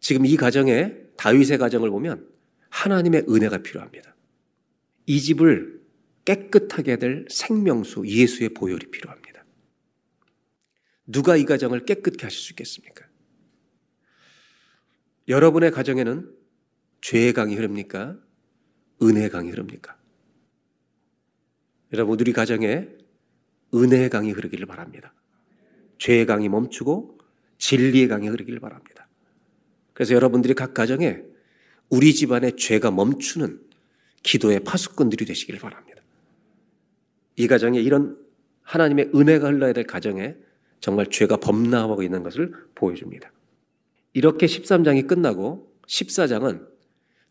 지금 0.01 0.27
이 0.27 0.37
가정에 0.37 0.95
다윗의 1.17 1.59
가정을 1.59 1.91
보면 1.91 2.29
하나님의 2.71 3.27
은혜가 3.29 3.59
필요합니다. 3.59 4.15
이 5.07 5.21
집을 5.21 5.81
깨끗하게 6.25 6.99
될 6.99 7.25
생명수 7.29 8.07
예수의 8.07 8.51
보혈이 8.51 8.91
필요합니다. 8.91 9.28
누가 11.09 11.37
이 11.37 11.45
가정을 11.45 11.87
깨끗게 11.87 12.27
하실 12.27 12.39
수 12.39 12.53
있겠습니까? 12.53 13.07
여러분의 15.27 15.71
가정에는 15.71 16.31
죄의 17.01 17.33
강이 17.33 17.57
흐릅니까? 17.57 18.19
은혜의 19.03 19.31
강이 19.31 19.51
흐릅니까? 19.51 19.97
여러분, 21.95 22.21
우리 22.21 22.33
가정에 22.33 22.89
은혜의 23.75 24.11
강이 24.11 24.33
흐르기를 24.33 24.67
바랍니다. 24.67 25.15
죄의 25.97 26.27
강이 26.27 26.49
멈추고 26.51 27.19
진리의 27.57 28.09
강이 28.09 28.29
흐르기를 28.29 28.61
바랍니다. 28.61 29.09
그래서 29.95 30.15
여러분들이 30.15 30.55
각 30.55 30.75
가정에 30.75 31.23
우리 31.89 32.15
집안의 32.15 32.57
죄가 32.57 32.91
멈추는 32.91 33.61
기도의 34.23 34.61
파수꾼들이 34.61 35.25
되시길 35.25 35.59
바랍니다. 35.59 36.03
이 37.37 37.47
가정에 37.47 37.81
이런 37.81 38.19
하나님의 38.63 39.13
은혜가 39.15 39.49
흘러야 39.49 39.73
될 39.73 39.85
가정에 39.85 40.37
정말 40.81 41.07
죄가 41.07 41.39
범람하고 41.39 42.03
있는 42.03 42.23
것을 42.23 42.53
보여줍니다. 42.75 43.33
이렇게 44.13 44.47
13장이 44.47 45.07
끝나고 45.07 45.73
14장은 45.87 46.67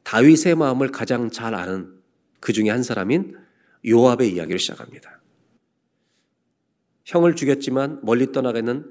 다윗의 0.04 0.56
마음을 0.56 0.92
가장 0.92 1.30
잘 1.30 1.54
아는 1.54 1.94
그 2.40 2.54
중에 2.54 2.70
한 2.70 2.84
사람인 2.84 3.36
요압의 3.86 4.34
이야기를 4.34 4.60
시작합니다. 4.60 5.22
형을 7.06 7.36
죽였지만 7.36 8.02
멀리 8.04 8.32
떠나가는 8.32 8.90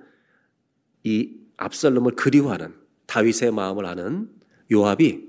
이 1.05 1.37
압살롬을 1.57 2.13
그리워하는 2.13 2.75
다윗의 3.07 3.53
마음을 3.53 3.87
아는 3.87 4.31
요압이 4.73 5.27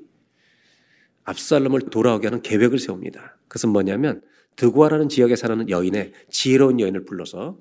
압살롬을 1.24 1.82
돌아오게 1.90 2.28
하는 2.28 2.42
계획을 2.42 2.80
세웁니다. 2.80 3.38
그것은 3.44 3.70
뭐냐면 3.70 4.22
드구아라는 4.56 5.10
지역에 5.10 5.36
사는 5.36 5.70
여인의 5.70 6.14
지혜로운 6.30 6.80
여인을 6.80 7.06
불러서 7.06 7.60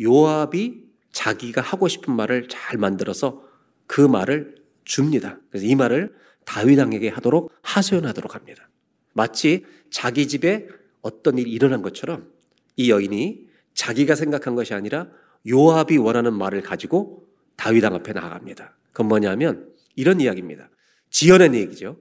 요압이 0.00 0.84
자기가 1.12 1.60
하고 1.60 1.88
싶은 1.88 2.14
말을 2.14 2.48
잘 2.48 2.78
만들어서 2.78 3.42
그 3.86 4.00
말을 4.00 4.56
줍니다. 4.84 5.38
그래서 5.50 5.66
이 5.66 5.74
말을 5.74 6.14
다윗 6.44 6.78
왕에게 6.78 7.08
하도록 7.08 7.50
하소연하도록 7.62 8.34
합니다. 8.34 8.68
마치 9.12 9.64
자기 9.90 10.28
집에 10.28 10.68
어떤 11.02 11.38
일이 11.38 11.50
일어난 11.50 11.82
것처럼 11.82 12.30
이 12.76 12.90
여인이 12.90 13.46
자기가 13.74 14.14
생각한 14.14 14.54
것이 14.54 14.74
아니라 14.74 15.08
요압이 15.48 15.96
원하는 15.98 16.34
말을 16.34 16.62
가지고 16.62 17.26
다윗 17.56 17.82
왕 17.84 17.94
앞에 17.94 18.12
나아갑니다. 18.12 18.76
그건 18.92 19.08
뭐냐면 19.08 19.72
이런 19.94 20.20
이야기입니다. 20.20 20.68
지어낸 21.10 21.54
얘기죠. 21.54 21.98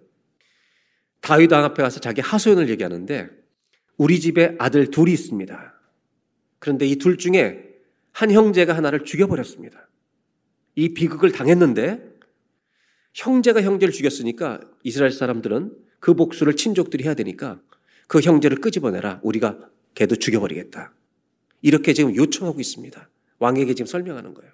다윗 1.22 1.52
왕 1.52 1.64
앞에 1.64 1.82
가서 1.82 2.00
자기 2.00 2.22
하소연을 2.22 2.70
얘기하는데 2.70 3.30
우리 3.98 4.20
집에 4.20 4.56
아들 4.60 4.92
둘이 4.92 5.14
있습니다. 5.14 5.74
그런데 6.60 6.86
이 6.86 6.98
둘 6.98 7.18
중에 7.18 7.65
한 8.16 8.32
형제가 8.32 8.74
하나를 8.78 9.04
죽여버렸습니다. 9.04 9.90
이 10.76 10.94
비극을 10.94 11.34
당했는데 11.34 12.02
형제가 13.14 13.62
형제를 13.62 13.94
죽였으니까 13.94 14.62
이스라엘 14.84 15.12
사람들은 15.12 15.76
그 16.00 16.14
복수를 16.14 16.56
친족들이 16.56 17.04
해야 17.04 17.14
되니까 17.14 17.60
그 18.08 18.22
형제를 18.22 18.62
끄집어내라. 18.62 19.20
우리가 19.22 19.58
걔도 19.96 20.16
죽여버리겠다. 20.16 20.94
이렇게 21.62 21.92
지금 21.92 22.16
요청하고 22.16 22.62
있습니다. 22.62 23.10
왕에게 23.40 23.74
지금 23.74 23.86
설명하는 23.88 24.34
거예요. 24.34 24.50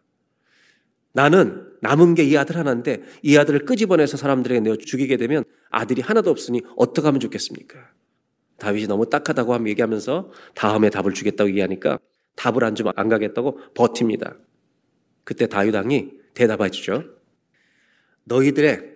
나는 1.14 1.68
남은 1.82 2.16
게 2.16 2.24
이 2.24 2.36
아들 2.38 2.58
하나인데 2.58 3.04
이 3.22 3.38
아들을 3.38 3.66
끄집어내서 3.66 4.18
사람들에게 4.18 4.62
내어 4.62 4.76
죽이게 4.76 5.18
되면 5.18 5.44
아들이 5.70 6.02
하나도 6.02 6.32
없으니 6.32 6.62
어떻게 6.78 7.06
하면 7.06 7.20
좋겠습니까? 7.20 7.78
다윗이 8.58 8.88
너무 8.88 9.08
딱하다고 9.08 9.70
얘기하면서 9.70 10.32
다음에 10.56 10.90
답을 10.90 11.14
주겠다고 11.14 11.50
얘기하니까 11.50 12.00
답을 12.42 12.64
안 12.64 12.74
주면 12.74 12.94
안 12.96 13.08
가겠다고 13.08 13.60
버팁니다. 13.76 14.36
그때 15.24 15.46
다윗 15.46 15.76
왕이 15.76 16.12
대답해 16.34 16.72
주죠. 16.72 17.04
너희들의 18.24 18.96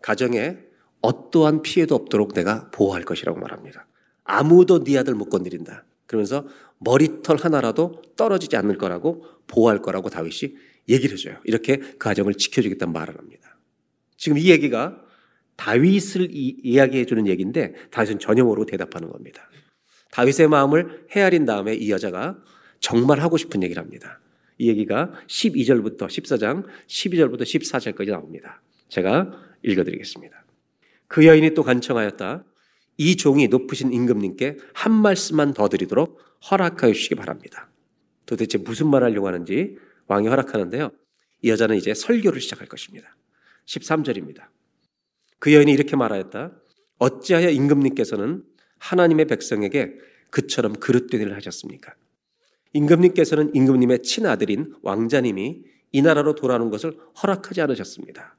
가정에 0.00 0.56
어떠한 1.02 1.60
피해도 1.60 1.94
없도록 1.94 2.32
내가 2.32 2.70
보호할 2.70 3.04
것이라고 3.04 3.38
말합니다. 3.38 3.86
아무도 4.24 4.84
네 4.84 4.96
아들 4.96 5.14
못 5.14 5.28
건드린다. 5.28 5.84
그러면서 6.06 6.46
머리털 6.78 7.36
하나라도 7.36 8.00
떨어지지 8.16 8.56
않을 8.56 8.78
거라고 8.78 9.26
보호할 9.46 9.82
거라고 9.82 10.08
다윗이 10.08 10.54
얘기를 10.88 11.18
해줘요. 11.18 11.38
이렇게 11.44 11.76
그 11.76 11.98
가정을 11.98 12.34
지켜주겠다는 12.34 12.92
말을 12.92 13.18
합니다. 13.18 13.58
지금 14.16 14.38
이 14.38 14.50
얘기가 14.50 14.98
다윗을 15.56 16.28
이, 16.30 16.56
이야기해 16.62 17.04
주는 17.04 17.26
얘기인데 17.26 17.74
다윗은 17.90 18.18
전혀 18.18 18.44
모르고 18.44 18.66
대답하는 18.66 19.10
겁니다. 19.10 19.50
다윗의 20.12 20.48
마음을 20.48 21.06
헤아린 21.14 21.44
다음에 21.44 21.74
이 21.74 21.90
여자가 21.90 22.38
정말 22.82 23.20
하고 23.20 23.38
싶은 23.38 23.62
얘기를 23.62 23.82
합니다. 23.82 24.20
이 24.58 24.68
얘기가 24.68 25.12
12절부터 25.28 26.08
14장 26.08 26.66
12절부터 26.88 27.42
14절까지 27.42 28.10
나옵니다. 28.10 28.60
제가 28.88 29.32
읽어드리겠습니다. 29.62 30.44
그 31.08 31.24
여인이 31.24 31.54
또 31.54 31.62
간청하였다. 31.62 32.44
이 32.98 33.16
종이 33.16 33.48
높으신 33.48 33.92
임금님께 33.92 34.58
한 34.74 34.92
말씀만 34.92 35.54
더 35.54 35.68
드리도록 35.68 36.20
허락하여 36.50 36.92
주시기 36.92 37.14
바랍니다. 37.14 37.70
도대체 38.26 38.58
무슨 38.58 38.88
말 38.88 39.04
하려고 39.04 39.28
하는지 39.28 39.76
왕이 40.08 40.28
허락하는데요. 40.28 40.90
이 41.42 41.50
여자는 41.50 41.76
이제 41.76 41.94
설교를 41.94 42.40
시작할 42.40 42.66
것입니다. 42.66 43.16
13절입니다. 43.66 44.48
그 45.38 45.54
여인이 45.54 45.72
이렇게 45.72 45.96
말하였다. 45.96 46.52
어찌하여 46.98 47.50
임금님께서는 47.50 48.44
하나님의 48.78 49.26
백성에게 49.26 49.94
그처럼 50.30 50.74
그릇된 50.74 51.20
일을 51.20 51.36
하셨습니까? 51.36 51.94
임금님께서는 52.72 53.54
임금님의 53.54 54.02
친아들인 54.02 54.74
왕자님이 54.82 55.62
이 55.92 56.02
나라로 56.02 56.34
돌아오는 56.34 56.70
것을 56.70 56.96
허락하지 57.22 57.60
않으셨습니다. 57.60 58.36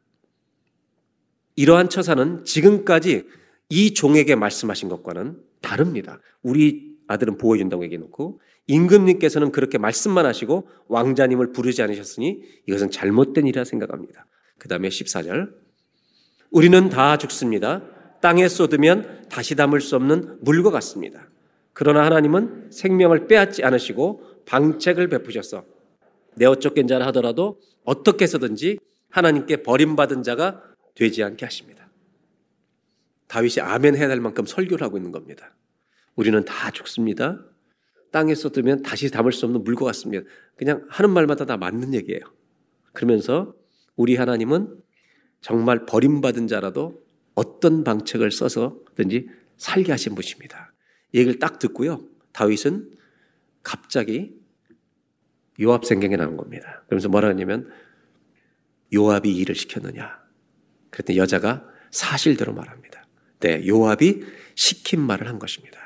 이러한 1.55 1.89
처사는 1.89 2.45
지금까지 2.45 3.27
이 3.69 3.93
종에게 3.93 4.35
말씀하신 4.35 4.89
것과는 4.89 5.39
다릅니다. 5.61 6.19
우리 6.41 6.93
아들은 7.07 7.37
보호해준다고 7.37 7.83
얘기해놓고 7.83 8.41
임금님께서는 8.67 9.51
그렇게 9.51 9.77
말씀만 9.77 10.25
하시고 10.25 10.67
왕자님을 10.87 11.51
부르지 11.51 11.81
않으셨으니 11.81 12.41
이것은 12.67 12.91
잘못된 12.91 13.45
일이라 13.45 13.65
생각합니다. 13.65 14.25
그 14.57 14.67
다음에 14.67 14.89
14절. 14.89 15.53
우리는 16.49 16.89
다 16.89 17.17
죽습니다. 17.17 17.83
땅에 18.21 18.47
쏟으면 18.47 19.27
다시 19.29 19.55
담을 19.55 19.81
수 19.81 19.95
없는 19.95 20.37
물과 20.41 20.71
같습니다. 20.71 21.27
그러나 21.73 22.05
하나님은 22.05 22.71
생명을 22.71 23.27
빼앗지 23.27 23.63
않으시고 23.63 24.43
방책을 24.45 25.09
베푸셔서 25.09 25.65
내 26.35 26.45
어쫓겐 26.45 26.87
자라 26.87 27.07
하더라도 27.07 27.59
어떻게 27.83 28.23
해서든지 28.23 28.79
하나님께 29.09 29.63
버림받은 29.63 30.23
자가 30.23 30.63
되지 30.95 31.23
않게 31.23 31.45
하십니다. 31.45 31.89
다윗이 33.27 33.61
아멘 33.61 33.95
해야 33.95 34.07
될 34.07 34.19
만큼 34.19 34.45
설교를 34.45 34.85
하고 34.85 34.97
있는 34.97 35.11
겁니다. 35.11 35.55
우리는 36.15 36.43
다 36.45 36.71
죽습니다. 36.71 37.43
땅에 38.11 38.35
쏟으면 38.35 38.83
다시 38.83 39.09
담을 39.09 39.31
수 39.31 39.45
없는 39.45 39.63
물과 39.63 39.85
같습니다. 39.85 40.23
그냥 40.55 40.85
하는 40.89 41.09
말마다 41.09 41.45
다 41.45 41.57
맞는 41.57 41.95
얘기예요. 41.95 42.21
그러면서 42.93 43.55
우리 43.95 44.15
하나님은 44.15 44.77
정말 45.41 45.85
버림받은 45.85 46.47
자라도 46.47 47.03
어떤 47.33 47.83
방책을 47.83 48.31
써서든지 48.31 49.29
살게 49.57 49.91
하신 49.91 50.13
분입니다. 50.13 50.72
얘기를 51.13 51.39
딱 51.39 51.59
듣고요. 51.59 52.03
다윗은 52.31 52.91
갑자기 53.61 54.39
요압 55.61 55.85
생각이 55.85 56.15
나는 56.17 56.35
겁니다. 56.37 56.83
그러면서 56.87 57.09
뭐라 57.09 57.29
하냐면 57.29 57.69
요압이 58.93 59.35
일을 59.35 59.55
시켰느냐. 59.55 60.19
그랬더니 60.89 61.17
여자가 61.17 61.67
사실대로 61.91 62.53
말합니다. 62.53 63.05
네, 63.39 63.67
요압이 63.67 64.23
시킨 64.55 65.01
말을 65.01 65.27
한 65.27 65.39
것입니다. 65.39 65.79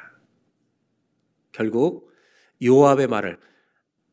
결국 1.52 2.12
요압의 2.64 3.08
말을 3.08 3.40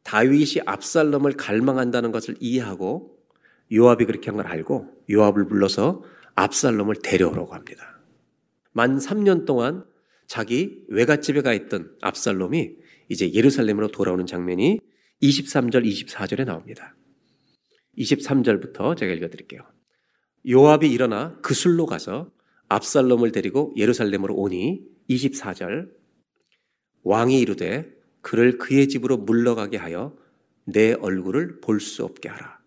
다윗이 0.03 0.63
압살롬을 0.67 1.33
갈망한다는 1.33 2.13
것을 2.13 2.37
이해하고 2.41 3.19
요압이 3.73 4.05
그렇게 4.07 4.31
한 4.31 4.37
걸 4.37 4.47
알고 4.47 5.05
요압을 5.11 5.47
불러서 5.47 6.05
압살롬을 6.35 6.97
데려오라고 6.97 7.55
합니다. 7.55 8.01
만 8.73 8.99
3년 8.99 9.47
동안 9.47 9.85
자기 10.27 10.83
외갓집에 10.89 11.43
가 11.43 11.53
있던 11.55 11.97
압살롬이 12.01 12.77
이제 13.09 13.33
예루살렘으로 13.33 13.89
돌아오는 13.89 14.27
장면이 14.27 14.81
23절, 15.23 15.85
24절에 15.87 16.45
나옵니다. 16.45 16.97
23절부터 17.99 18.97
제가 18.97 19.13
읽어드릴게요. 19.15 19.63
요압이 20.49 20.91
일어나 20.91 21.39
그 21.43 21.55
술로 21.55 21.87
가서 21.87 22.31
압살롬을 22.69 23.33
데리고 23.33 23.73
예루살렘으로 23.77 24.35
오니 24.35 24.83
24절 25.09 25.91
왕이 27.03 27.41
이르되 27.41 27.91
그를 28.21 28.59
그의 28.59 28.89
집으로 28.89 29.19
물러가게 29.19 29.77
하여 29.77 30.17
내 30.65 30.93
얼굴을 30.95 31.61
볼 31.61 31.79
수 31.81 32.05
없게 32.05 32.29
하라. 32.29 32.59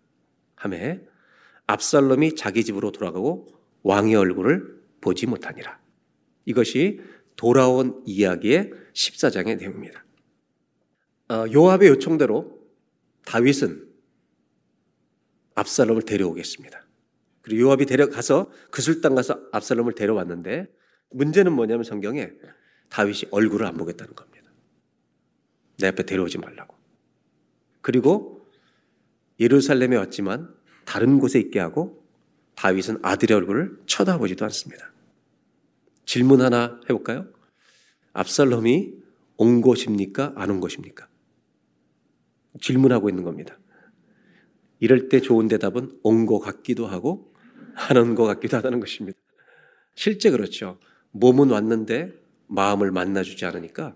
하매 0.54 1.00
압살롬이 1.66 2.36
자기 2.36 2.64
집으로 2.64 2.92
돌아가고 2.92 3.48
왕의 3.82 4.14
얼굴을 4.14 4.80
보지 5.00 5.26
못하니라. 5.26 5.78
이것이 6.46 7.00
돌아온 7.38 8.02
이야기의 8.04 8.72
14장의 8.92 9.58
내용입니다. 9.58 10.04
어, 11.30 11.44
요압의 11.52 11.88
요청대로 11.88 12.58
다윗은 13.24 13.88
압살롬을 15.54 16.02
데려오겠습니다. 16.02 16.84
그리고 17.42 17.62
요압이 17.62 17.86
데려가서 17.86 18.50
그 18.70 18.82
술당 18.82 19.14
가서 19.14 19.40
압살롬을 19.52 19.94
데려왔는데 19.94 20.66
문제는 21.10 21.52
뭐냐면 21.52 21.84
성경에 21.84 22.30
다윗이 22.90 23.30
얼굴을 23.30 23.66
안 23.66 23.76
보겠다는 23.76 24.14
겁니다. 24.14 24.50
내 25.78 25.86
앞에 25.86 26.02
데려오지 26.02 26.38
말라고. 26.38 26.74
그리고 27.80 28.48
예루살렘에 29.38 29.94
왔지만 29.96 30.52
다른 30.84 31.20
곳에 31.20 31.38
있게 31.38 31.60
하고 31.60 32.04
다윗은 32.56 32.98
아들의 33.02 33.36
얼굴을 33.36 33.78
쳐다보지도 33.86 34.44
않습니다. 34.46 34.92
질문 36.08 36.40
하나 36.40 36.80
해볼까요? 36.84 37.26
압살롬이 38.14 38.94
온 39.36 39.60
것입니까? 39.60 40.32
안 40.36 40.48
온 40.50 40.58
것입니까? 40.58 41.06
질문하고 42.62 43.10
있는 43.10 43.24
겁니다. 43.24 43.58
이럴 44.80 45.10
때 45.10 45.20
좋은 45.20 45.48
대답은 45.48 45.98
온 46.02 46.24
것 46.24 46.38
같기도 46.38 46.86
하고 46.86 47.34
안 47.74 47.98
온 47.98 48.14
것 48.14 48.24
같기도 48.24 48.56
하다는 48.56 48.80
것입니다. 48.80 49.18
실제 49.96 50.30
그렇죠. 50.30 50.78
몸은 51.10 51.50
왔는데 51.50 52.14
마음을 52.46 52.90
만나주지 52.90 53.44
않으니까 53.44 53.94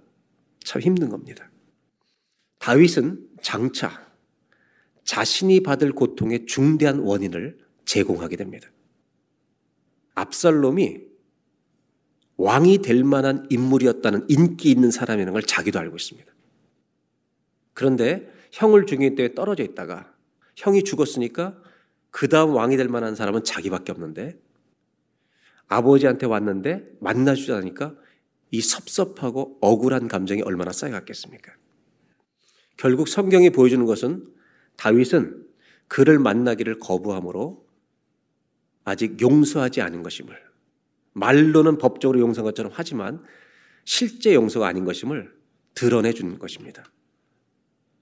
참 0.62 0.82
힘든 0.82 1.08
겁니다. 1.08 1.50
다윗은 2.58 3.26
장차 3.40 4.06
자신이 5.04 5.62
받을 5.62 5.92
고통의 5.92 6.44
중대한 6.44 6.98
원인을 6.98 7.58
제공하게 7.86 8.36
됩니다. 8.36 8.68
압살롬이 10.14 11.11
왕이 12.36 12.78
될 12.78 13.04
만한 13.04 13.46
인물이었다는 13.50 14.26
인기 14.28 14.70
있는 14.70 14.90
사람이라는 14.90 15.32
걸 15.32 15.42
자기도 15.42 15.78
알고 15.78 15.96
있습니다. 15.96 16.32
그런데 17.74 18.30
형을 18.52 18.86
죽인 18.86 19.14
때에 19.14 19.34
떨어져 19.34 19.62
있다가 19.62 20.12
형이 20.56 20.84
죽었으니까 20.84 21.56
그 22.10 22.28
다음 22.28 22.54
왕이 22.54 22.76
될 22.76 22.88
만한 22.88 23.14
사람은 23.14 23.44
자기밖에 23.44 23.92
없는데 23.92 24.38
아버지한테 25.68 26.26
왔는데 26.26 26.86
만나주지 27.00 27.52
않으니까 27.52 27.94
이 28.50 28.60
섭섭하고 28.60 29.58
억울한 29.62 30.08
감정이 30.08 30.42
얼마나 30.42 30.72
쌓여갔겠습니까? 30.72 31.52
결국 32.76 33.08
성경이 33.08 33.50
보여주는 33.50 33.84
것은 33.86 34.28
다윗은 34.76 35.46
그를 35.88 36.18
만나기를 36.18 36.78
거부함으로 36.78 37.66
아직 38.84 39.20
용서하지 39.20 39.80
않은 39.80 40.02
것임을 40.02 40.51
말로는 41.12 41.78
법적으로 41.78 42.20
용서한 42.20 42.44
것처럼 42.44 42.72
하지만 42.74 43.22
실제 43.84 44.34
용서가 44.34 44.66
아닌 44.66 44.84
것임을 44.84 45.32
드러내 45.74 46.12
주는 46.12 46.38
것입니다. 46.38 46.84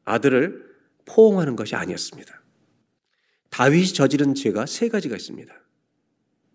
아들을 0.04 0.70
포옹하는 1.06 1.56
것이 1.56 1.74
아니었습니다. 1.74 2.42
다윗이 3.50 3.88
저지른 3.88 4.34
죄가 4.34 4.66
세 4.66 4.88
가지가 4.88 5.16
있습니다. 5.16 5.52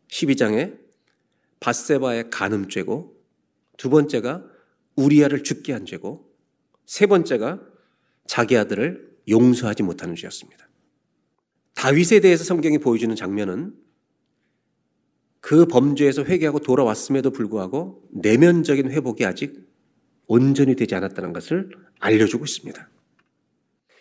12장에 0.09 0.77
바세바의 1.59 2.29
간음죄고 2.29 3.15
두 3.77 3.89
번째가 3.89 4.45
우리아를 4.95 5.43
죽게 5.43 5.73
한 5.73 5.85
죄고 5.85 6.31
세 6.85 7.05
번째가 7.05 7.61
자기 8.27 8.57
아들을 8.57 9.17
용서하지 9.27 9.83
못하는 9.83 10.15
죄였습니다. 10.15 10.69
다윗에 11.73 12.21
대해서 12.21 12.43
성경이 12.43 12.77
보여주는 12.77 13.13
장면은 13.15 13.75
그 15.45 15.67
범죄에서 15.67 16.23
회개하고 16.23 16.57
돌아왔음에도 16.57 17.29
불구하고 17.29 18.01
내면적인 18.09 18.89
회복이 18.89 19.27
아직 19.27 19.69
온전히 20.25 20.75
되지 20.75 20.95
않았다는 20.95 21.33
것을 21.33 21.69
알려주고 21.99 22.45
있습니다. 22.45 22.89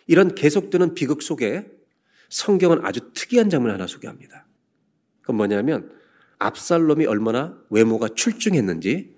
이런 0.06 0.34
계속되는 0.34 0.94
비극 0.94 1.20
속에 1.20 1.70
성경은 2.30 2.78
아주 2.82 3.12
특이한 3.12 3.50
장면 3.50 3.74
하나 3.74 3.86
소개합니다. 3.86 4.46
그건 5.20 5.36
뭐냐면 5.36 5.92
압살롬이 6.38 7.04
얼마나 7.04 7.58
외모가 7.68 8.08
출중했는지 8.08 9.14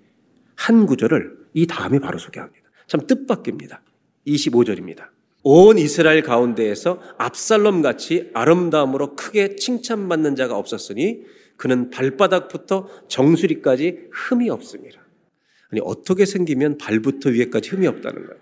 한 0.55 0.85
구절을 0.85 1.37
이 1.53 1.65
다음에 1.65 1.99
바로 1.99 2.19
소개합니다. 2.19 2.69
참 2.87 3.07
뜻밖입니다. 3.07 3.81
25절입니다. 4.27 5.05
온 5.43 5.77
이스라엘 5.77 6.23
가운데에서 6.23 7.01
압살롬 7.19 7.81
같이 7.81 8.31
아름다움으로 8.33 9.15
크게 9.15 9.55
칭찬받는 9.55 10.35
자가 10.35 10.57
없었으니 10.57 11.23
그는 11.57 11.89
발바닥부터 11.89 12.87
정수리까지 13.07 14.09
흠이 14.11 14.49
없습니다. 14.49 15.01
아니 15.69 15.81
어떻게 15.83 16.25
생기면 16.25 16.77
발부터 16.77 17.29
위에까지 17.29 17.71
흠이 17.71 17.87
없다는 17.87 18.27
거예요. 18.27 18.41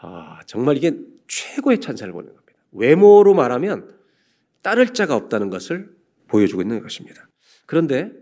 아 0.00 0.40
정말 0.46 0.76
이게 0.76 0.96
최고의 1.26 1.80
찬사를 1.80 2.12
보는 2.12 2.28
겁니다. 2.28 2.52
외모로 2.72 3.34
말하면 3.34 3.94
따를 4.62 4.88
자가 4.88 5.16
없다는 5.16 5.50
것을 5.50 5.94
보여주고 6.28 6.62
있는 6.62 6.82
것입니다. 6.82 7.28
그런데 7.66 8.12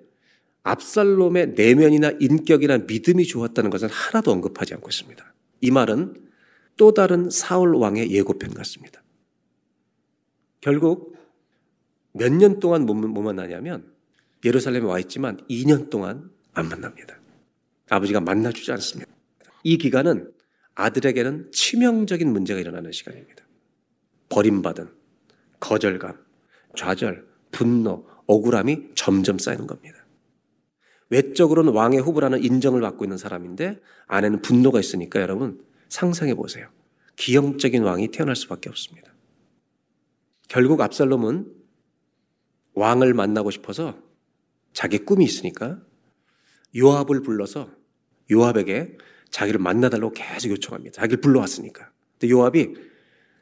압살롬의 0.62 1.54
내면이나 1.56 2.12
인격이나 2.20 2.78
믿음이 2.78 3.24
좋았다는 3.24 3.70
것은 3.70 3.88
하나도 3.88 4.30
언급하지 4.30 4.74
않고 4.74 4.88
있습니다. 4.88 5.34
이 5.60 5.70
말은 5.70 6.14
또 6.76 6.94
다른 6.94 7.30
사울 7.30 7.74
왕의 7.74 8.12
예고편 8.12 8.54
같습니다. 8.54 9.02
결국 10.60 11.11
몇 12.12 12.32
년 12.32 12.60
동안 12.60 12.86
못, 12.86 12.94
못 12.94 13.22
만나냐면 13.22 13.92
예루살렘에 14.44 14.84
와 14.84 14.98
있지만 14.98 15.38
2년 15.48 15.90
동안 15.90 16.30
안 16.52 16.68
만납니다. 16.68 17.16
아버지가 17.88 18.20
만나주지 18.20 18.72
않습니다. 18.72 19.10
이 19.64 19.78
기간은 19.78 20.32
아들에게는 20.74 21.52
치명적인 21.52 22.32
문제가 22.32 22.60
일어나는 22.60 22.92
시간입니다. 22.92 23.44
버림받은 24.28 24.88
거절감, 25.60 26.18
좌절, 26.76 27.26
분노, 27.50 28.06
억울함이 28.26 28.90
점점 28.94 29.38
쌓이는 29.38 29.66
겁니다. 29.66 29.98
외적으로는 31.10 31.74
왕의 31.74 32.00
후보라는 32.00 32.42
인정을 32.42 32.80
받고 32.80 33.04
있는 33.04 33.18
사람인데 33.18 33.80
안에는 34.06 34.40
분노가 34.40 34.80
있으니까 34.80 35.20
여러분 35.20 35.62
상상해 35.90 36.34
보세요. 36.34 36.68
기형적인 37.16 37.82
왕이 37.82 38.08
태어날 38.08 38.34
수밖에 38.34 38.70
없습니다. 38.70 39.12
결국 40.48 40.80
압살롬은 40.80 41.61
왕을 42.74 43.14
만나고 43.14 43.50
싶어서 43.50 43.98
자기 44.72 44.98
꿈이 44.98 45.24
있으니까 45.24 45.80
요압을 46.76 47.22
불러서 47.22 47.70
요압에게 48.30 48.96
자기를 49.30 49.60
만나달라고 49.60 50.12
계속 50.12 50.50
요청합니다. 50.50 50.94
자기를 50.94 51.20
불러왔으니까. 51.20 51.90
근데 52.18 52.32
요압이 52.32 52.74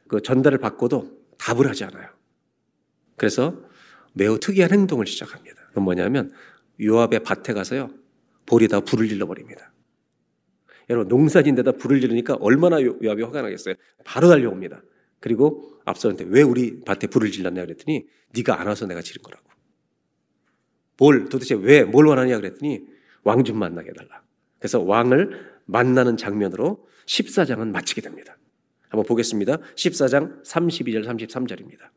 그 0.09 0.21
전달을 0.21 0.59
받고도 0.59 1.21
답을 1.39 1.69
하지 1.69 1.85
않아요. 1.85 2.09
그래서 3.17 3.63
매우 4.13 4.39
특이한 4.39 4.73
행동을 4.73 5.07
시작합니다. 5.07 5.63
그건 5.69 5.85
뭐냐면 5.85 6.33
요압의 6.81 7.23
밭에 7.23 7.53
가서요. 7.53 7.91
볼에다 8.47 8.81
불을 8.81 9.09
질러버립니다. 9.09 9.73
여러분 10.89 11.09
농사진데다 11.09 11.73
불을 11.73 12.01
지르니까 12.01 12.37
얼마나 12.41 12.83
요압이 12.83 13.23
화가 13.23 13.43
나겠어요. 13.43 13.75
바로 14.05 14.29
달려옵니다. 14.29 14.83
그리고 15.21 15.80
앞서는데 15.91 16.25
왜 16.29 16.43
우리 16.43 16.81
밭에 16.85 17.07
불을 17.09 17.31
질렀냐 17.31 17.63
그랬더니 17.65 18.07
네가 18.35 18.61
안 18.61 18.67
와서 18.67 18.87
내가 18.87 19.03
지른 19.03 19.23
거라고. 19.23 19.45
뭘 20.99 21.29
도대체 21.29 21.55
왜 21.55 21.85
뭘 21.85 22.07
원하냐 22.07 22.37
그랬더니 22.37 22.81
왕 23.25 23.45
좀 23.45 23.59
만나게 23.59 23.91
해달라. 23.91 24.23
그래서 24.59 24.81
왕을 24.81 25.61
만나는 25.67 26.17
장면으로 26.17 26.87
14장은 27.07 27.71
마치게 27.71 28.01
됩니다. 28.01 28.37
한번 28.89 29.05
보겠습니다. 29.07 29.59
14장 29.77 30.43
32절 30.45 31.05
33절입니다. 31.07 31.89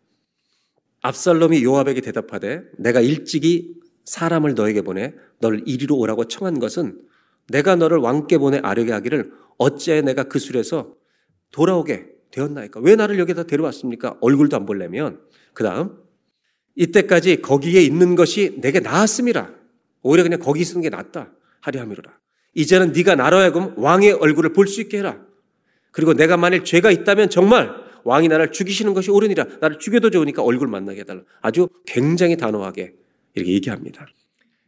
압살롬이 1.01 1.63
요압에게 1.63 2.01
대답하되 2.01 2.63
내가 2.77 3.01
일찍이 3.01 3.75
사람을 4.05 4.53
너에게 4.53 4.81
보내 4.81 5.13
너를 5.39 5.63
이리로 5.65 5.97
오라고 5.97 6.25
청한 6.25 6.59
것은 6.59 7.01
내가 7.49 7.75
너를 7.75 7.97
왕께 7.97 8.37
보내 8.37 8.59
아뢰게 8.63 8.91
하기를 8.91 9.33
어찌해 9.57 10.01
내가 10.01 10.23
그 10.23 10.39
술에서 10.39 10.95
돌아오게 11.51 12.12
되었나이까? 12.33 12.79
왜 12.81 12.95
나를 12.95 13.19
여기다 13.19 13.43
데려왔습니까? 13.43 14.17
얼굴도 14.19 14.57
안 14.57 14.65
볼려면 14.65 15.21
그 15.53 15.63
다음 15.63 15.97
이때까지 16.75 17.41
거기에 17.41 17.81
있는 17.81 18.15
것이 18.15 18.57
내게 18.59 18.79
나았습니다. 18.79 19.51
오히려 20.01 20.23
그냥 20.23 20.39
거기 20.39 20.61
있는 20.61 20.81
게 20.81 20.89
낫다. 20.89 21.31
하려 21.61 21.81
함이로라. 21.81 22.11
이제는 22.55 22.91
네가 22.91 23.15
나로 23.15 23.37
하여금 23.37 23.73
왕의 23.77 24.13
얼굴을 24.13 24.53
볼 24.53 24.67
수 24.67 24.81
있게 24.81 24.97
해라. 24.97 25.21
그리고 25.91 26.13
내가 26.13 26.35
만일 26.37 26.63
죄가 26.63 26.91
있다면 26.91 27.29
정말 27.29 27.71
왕이 28.03 28.27
나를 28.27 28.51
죽이시는 28.51 28.93
것이 28.93 29.11
옳으니라. 29.11 29.45
나를 29.61 29.77
죽여도 29.79 30.09
좋으니까 30.09 30.41
얼굴 30.43 30.67
만나게 30.67 31.01
해달라. 31.01 31.21
아주 31.41 31.69
굉장히 31.85 32.35
단호하게 32.35 32.95
이렇게 33.35 33.53
얘기합니다. 33.53 34.07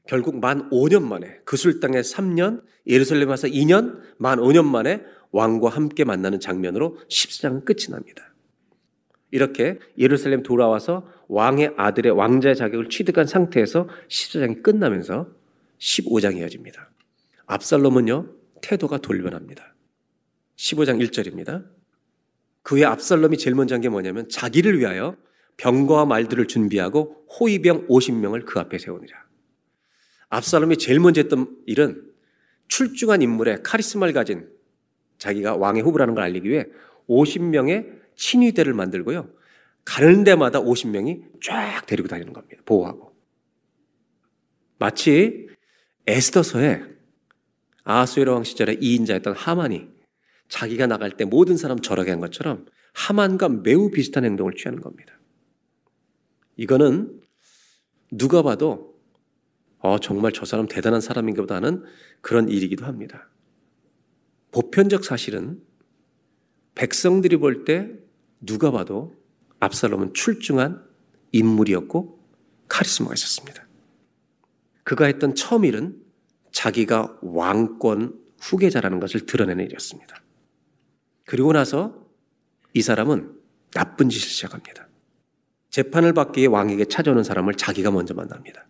결국 0.08 0.40
만 0.40 0.70
5년 0.70 1.02
만에 1.02 1.40
그술 1.46 1.80
땅에 1.80 2.00
3년, 2.02 2.62
예루살렘 2.86 3.30
와서 3.30 3.48
2년, 3.48 4.00
만 4.18 4.40
5년 4.40 4.66
만에 4.66 5.02
왕과 5.36 5.68
함께 5.68 6.06
만나는 6.06 6.40
장면으로 6.40 6.98
14장은 7.10 7.66
끝이 7.66 7.90
납니다. 7.90 8.34
이렇게 9.32 9.80
예루살렘 9.98 10.44
돌아와서 10.44 11.06
왕의 11.28 11.74
아들의 11.76 12.14
왕자의 12.14 12.56
자격을 12.56 12.88
취득한 12.88 13.28
상태에서 13.28 13.90
14장이 14.08 14.64
끝나면서 14.64 15.28
15장이 15.78 16.38
이어집니다. 16.38 16.90
압살롬은요, 17.48 18.30
태도가 18.62 19.00
돌변합니다. 19.00 19.76
15장 20.56 21.06
1절입니다. 21.06 21.66
그의 22.64 22.86
압살롬이 22.86 23.38
제일 23.38 23.56
먼저 23.56 23.76
한 23.76 23.82
게 23.82 23.90
뭐냐면 23.90 24.30
자기를 24.30 24.80
위하여 24.80 25.18
병거와 25.58 26.06
말들을 26.06 26.48
준비하고 26.48 27.26
호위병 27.40 27.88
50명을 27.88 28.46
그 28.46 28.60
앞에 28.60 28.78
세우니라. 28.78 29.26
압살롬이 30.30 30.78
제일 30.78 31.02
먼저 31.02 31.20
했던 31.22 31.58
일은 31.66 32.10
출중한 32.70 33.22
인물의 33.22 33.64
카리스마를 33.64 34.14
가진 34.14 34.55
자기가 35.18 35.56
왕의 35.56 35.84
후보라는 35.84 36.14
걸 36.16 36.24
알리기 36.24 36.50
위해 36.50 36.66
50명의 37.08 38.00
친위대를 38.16 38.74
만들고요. 38.74 39.30
가는 39.84 40.24
데마다 40.24 40.60
50명이 40.62 41.42
쫙 41.42 41.86
데리고 41.86 42.08
다니는 42.08 42.34
겁니다. 42.34 42.62
보호하고. 42.66 43.14
마치 44.78 45.48
에스더서에 46.08 46.84
아수에로 47.84 48.34
왕 48.34 48.44
시절에 48.44 48.78
2인자였던 48.78 49.34
하만이 49.36 49.88
자기가 50.48 50.88
나갈 50.88 51.12
때 51.12 51.26
모든 51.26 51.58
사람 51.58 51.80
절하게 51.80 52.12
한 52.12 52.20
것처럼 52.20 52.66
하만과 52.94 53.50
매우 53.50 53.92
비슷한 53.92 54.26
행동을 54.26 54.54
취하는 54.56 54.82
겁니다. 54.82 55.20
이거는 56.58 57.22
누가 58.12 58.42
봐도 58.42 58.96
어, 59.80 60.00
정말 60.00 60.32
저 60.32 60.46
사람 60.46 60.68
대단한 60.68 61.02
사람인가 61.02 61.44
보다는 61.44 61.84
그런 62.22 62.50
일이기도 62.50 62.86
합니다. 62.86 63.30
보편적 64.56 65.04
사실은 65.04 65.62
백성들이 66.76 67.36
볼 67.38 67.66
때 67.66 67.92
누가 68.40 68.72
봐도 68.72 69.14
압살롬은 69.60 70.14
출중한 70.14 70.82
인물이었고 71.34 72.24
카리스마가 72.70 73.14
있었습니다. 73.16 73.68
그가 74.84 75.06
했던 75.06 75.36
처음 75.36 75.66
일은 75.66 76.02
자기가 76.54 77.20
왕권 77.22 78.18
후계자라는 78.40 79.02
것을 79.02 79.26
드러내는 79.26 79.66
일이었습니다. 79.66 80.24
그리고 81.26 81.52
나서 81.52 82.08
이 82.74 82.82
사람은 82.82 83.38
나쁜 83.72 84.08
짓을 84.08 84.30
시작합니다. 84.30 84.88
재판을 85.70 86.14
받기 86.14 86.40
위해 86.40 86.48
왕에게 86.48 86.86
찾아오는 86.86 87.24
사람을 87.24 87.56
자기가 87.56 87.92
먼저 87.92 88.14
만납니다. 88.14 88.66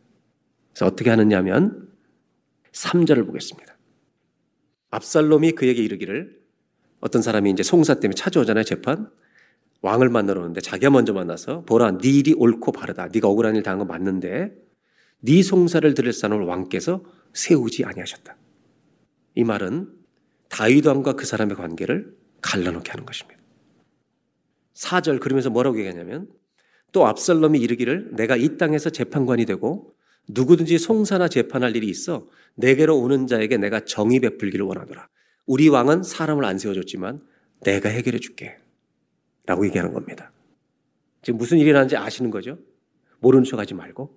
그래서 0.74 0.88
어떻게 0.88 1.12
하느냐 1.12 1.38
하면 1.38 1.92
3절을 2.72 3.28
보겠습니다. 3.28 3.75
압살롬이 4.96 5.54
그에게 5.54 5.84
이르기를 5.84 6.40
어떤 7.02 7.22
사람이 7.22 7.52
이제 7.52 7.64
송사 7.64 7.96
때문에 7.96 8.16
찾아오잖아요, 8.16 8.64
재판. 8.64 9.10
왕을 9.82 10.10
만나러 10.10 10.42
오는데 10.42 10.62
자기가 10.62 10.90
먼저 10.90 11.14
만나서 11.14 11.64
보라, 11.66 12.00
네 12.00 12.10
일이 12.10 12.34
옳고 12.34 12.72
바르다. 12.72 13.10
네가 13.14 13.28
억울한 13.28 13.56
일 13.56 13.64
당한 13.64 13.80
거 13.80 13.86
맞는데 13.86 14.56
네 15.20 15.44
송사를 15.44 15.94
들을 15.94 16.14
사람을 16.14 16.46
왕께서 16.46 17.04
세우지 17.34 17.86
아니하셨다. 17.86 18.36
이 19.36 19.44
말은 19.44 19.90
다윗 20.50 20.88
왕과 20.88 21.14
그 21.14 21.26
사람의 21.26 21.58
관계를 21.58 22.16
갈라놓게 22.42 22.92
하는 22.92 23.06
것입니다. 23.06 23.40
4절 24.76 25.20
그러면서 25.20 25.50
뭐라고 25.50 25.78
얘기하냐면 25.80 26.30
또 26.92 27.06
압살롬이 27.06 27.60
이르기를 27.60 28.12
내가 28.16 28.38
이 28.38 28.58
땅에서 28.58 28.90
재판관이 28.90 29.46
되고 29.46 29.95
누구든지 30.28 30.78
송사나 30.78 31.28
재판할 31.28 31.76
일이 31.76 31.88
있어 31.88 32.28
내게로 32.56 32.98
오는 32.98 33.28
자에게 33.28 33.58
내가 33.58 33.82
정의 33.82 34.20
베풀기를 34.20 34.66
원하노라. 34.66 35.10
우리 35.46 35.68
왕은 35.70 36.04
사람을 36.04 36.46
안 36.46 36.58
세워줬지만 36.58 37.22
내가 37.62 37.90
해결해 37.90 38.20
줄게. 38.20 38.58
라고 39.46 39.66
얘기하는 39.66 39.94
겁니다. 39.94 40.32
지금 41.22 41.38
무슨 41.38 41.60
일이 41.60 41.72
나는지 41.72 41.96
아시는 41.98 42.32
거죠? 42.32 42.58
모르는 43.20 43.44
척 43.44 43.60
하지 43.60 43.74
말고. 43.74 44.16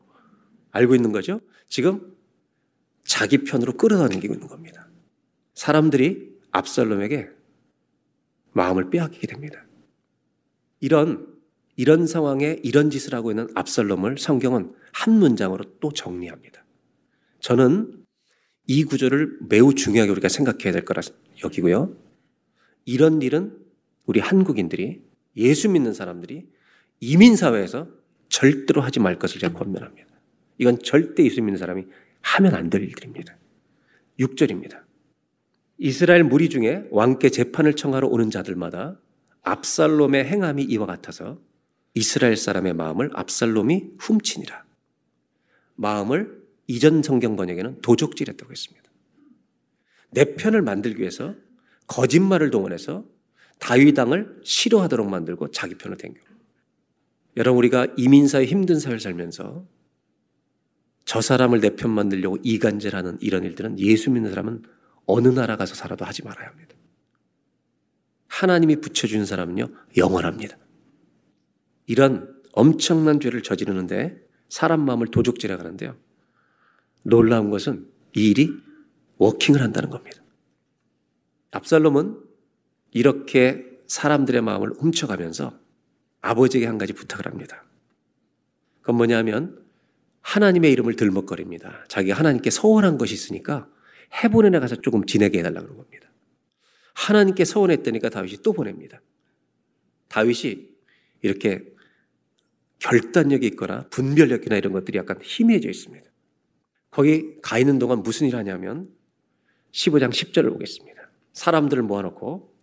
알고 0.71 0.95
있는 0.95 1.13
거죠? 1.13 1.41
지금 1.69 2.15
자기 3.05 3.45
편으로 3.45 3.75
끌어당기고 3.75 4.35
있는 4.35 4.47
겁니다. 4.49 4.89
사람들이 5.55 6.39
압살롬에게 6.51 7.29
마음을 8.53 8.91
빼앗기게 8.91 9.27
됩니다. 9.27 9.65
이런 10.81 11.39
이런 11.77 12.07
상황에 12.07 12.59
이런 12.63 12.91
짓을 12.91 13.15
하고 13.15 13.31
있는 13.31 13.49
압살롬을 13.55 14.19
성경은 14.19 14.75
한 14.93 15.14
문장으로 15.18 15.64
또 15.80 15.93
정리합니다. 15.93 16.64
저는 17.41 18.05
이 18.66 18.84
구절을 18.84 19.39
매우 19.49 19.74
중요하게 19.74 20.12
우리가 20.12 20.28
생각해야 20.28 20.72
될 20.72 20.84
거라 20.84 21.01
여기고요. 21.45 21.97
이런 22.84 23.22
일은 23.22 23.57
우리 24.07 24.20
한국인들이 24.20 25.03
예수 25.36 25.68
믿는 25.68 25.95
사람들이 25.95 26.47
이민 27.01 27.36
사회에서 27.36 27.89
절대로 28.28 28.82
하지 28.82 29.01
말 29.01 29.18
것을 29.18 29.41
제가 29.41 29.55
권면합니다. 29.55 30.09
이건 30.59 30.78
절대 30.82 31.24
예수 31.24 31.41
믿는 31.41 31.59
사람이 31.59 31.84
하면 32.20 32.55
안 32.55 32.68
될 32.70 32.82
일들입니다. 32.82 33.36
6절입니다. 34.18 34.82
이스라엘 35.78 36.24
무리 36.24 36.49
중에 36.49 36.84
왕께 36.91 37.30
재판을 37.30 37.74
청하러 37.74 38.09
오는 38.09 38.30
자들마다 38.30 39.01
압살롬의 39.43 40.24
행함이 40.24 40.64
이와 40.64 40.86
같아서 40.86 41.41
이스라엘 41.95 42.36
사람의 42.36 42.74
마음을 42.74 43.11
압살롬이 43.14 43.93
훔치니라. 43.99 44.64
마음을 45.79 46.43
이전 46.66 47.03
성경 47.03 47.37
번역에는 47.37 47.81
도적질했다고 47.81 48.51
했습니다. 48.51 48.91
내 50.11 50.35
편을 50.35 50.61
만들기 50.62 51.01
위해서 51.01 51.35
거짓말을 51.87 52.51
동원해서 52.51 53.05
다윗당을 53.59 54.41
싫어하도록 54.45 55.09
만들고 55.09 55.51
자기 55.51 55.76
편을 55.76 55.97
댕겨. 55.97 56.20
여러분 57.37 57.59
우리가 57.59 57.87
이민사회 57.97 58.45
힘든 58.45 58.79
사회를 58.79 59.01
살면서 59.01 59.66
저 61.05 61.20
사람을 61.20 61.61
내 61.61 61.70
편 61.70 61.91
만들려고 61.91 62.37
이간질하는 62.43 63.18
이런 63.20 63.45
일들은 63.45 63.79
예수 63.79 64.11
믿는 64.11 64.31
사람은 64.31 64.62
어느 65.07 65.29
나라 65.29 65.57
가서 65.57 65.74
살아도 65.74 66.05
하지 66.05 66.22
말아야 66.22 66.49
합니다. 66.49 66.74
하나님이 68.26 68.76
붙여주는 68.76 69.24
사람은요, 69.24 69.68
영원합니다. 69.97 70.59
이런 71.87 72.37
엄청난 72.53 73.20
죄를 73.20 73.43
저지르는데 73.43 74.28
사람 74.49 74.85
마음을 74.85 75.09
도적질해 75.09 75.57
가는데요. 75.57 75.97
놀라운 77.03 77.51
것은 77.51 77.89
이 78.15 78.31
일이 78.31 78.53
워킹을 79.19 79.61
한다는 79.63 79.91
겁니다. 79.91 80.23
압살롬은 81.51 82.21
이렇게 82.93 83.65
사람들의 83.87 84.43
마음을 84.43 84.73
훔쳐가면서 84.79 85.59
아버지에게 86.21 86.67
한 86.67 86.79
가지 86.79 86.93
부탁을 86.93 87.27
합니다. 87.27 87.65
그건 88.81 88.97
뭐냐면 88.97 89.65
하나님의 90.21 90.73
이름을 90.73 90.97
들먹거립니다. 90.97 91.85
자기가 91.89 92.17
하나님께 92.17 92.51
서원한 92.51 92.99
것이 92.99 93.15
있으니까 93.15 93.69
해본에 94.23 94.59
가서 94.59 94.77
조금 94.77 95.05
지내게 95.07 95.39
해달라고 95.39 95.67
그런 95.67 95.79
겁니다. 95.79 96.09
하나님께 96.95 97.45
서원했다니까 97.45 98.11
다윗이 98.11 98.39
또 98.43 98.53
보냅니다. 98.53 99.01
다윗이 100.09 100.69
이렇게 101.23 101.73
결단력이 102.79 103.47
있거나 103.49 103.87
분별력이나 103.91 104.57
이런 104.57 104.72
것들이 104.72 104.99
약간 104.99 105.18
희미해져 105.22 105.68
있습니다. 105.68 106.09
거기 106.91 107.41
가 107.43 107.59
있는 107.59 107.79
동안 107.79 108.03
무슨 108.03 108.26
일 108.26 108.37
하냐면 108.37 108.89
15장 109.72 110.11
10절을 110.11 110.53
보겠습니다. 110.53 111.11
사람들을 111.33 111.83
모아놓고 111.83 112.55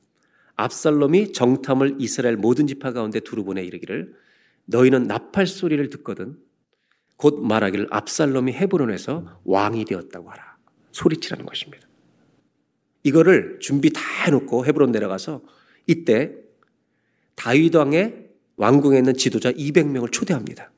압살롬이 0.56 1.34
정탐을 1.34 1.98
이스라엘 2.00 2.38
모든 2.38 2.66
지파 2.68 2.94
가운데 2.94 3.20
두루 3.20 3.44
보내 3.44 3.64
이르기를 3.64 4.14
너희는 4.66 5.04
나팔 5.04 5.48
소리를 5.48 5.90
듣거든 5.90 6.38
곧 7.18 7.42
말하기를 7.42 7.88
압살롬이 7.92 8.54
헤브론에서 8.54 9.42
왕이 9.46 9.86
되었다고 9.86 10.30
하라. 10.30 10.58
소리치라는 10.92 11.46
것입니다. 11.46 11.88
이거를 13.04 13.60
준비 13.60 13.92
다 13.92 14.02
해놓고 14.26 14.66
헤브론 14.66 14.92
내려가서 14.92 15.44
이때 15.88 16.34
다윗 17.36 17.76
왕의 17.76 18.25
왕궁에 18.58 18.98
있는 18.98 19.14
지도자 19.14 19.52
200명을 19.52 20.12
초대합니다. 20.12 20.72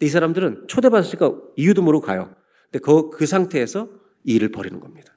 이 0.00 0.08
사람들은 0.08 0.66
초대받았으니까 0.66 1.40
이유도 1.56 1.82
모르고 1.82 2.04
가요. 2.04 2.34
근데 2.70 2.82
그, 2.82 3.10
그 3.10 3.26
상태에서 3.26 3.88
이 4.24 4.34
일을 4.34 4.50
벌이는 4.50 4.80
겁니다. 4.80 5.16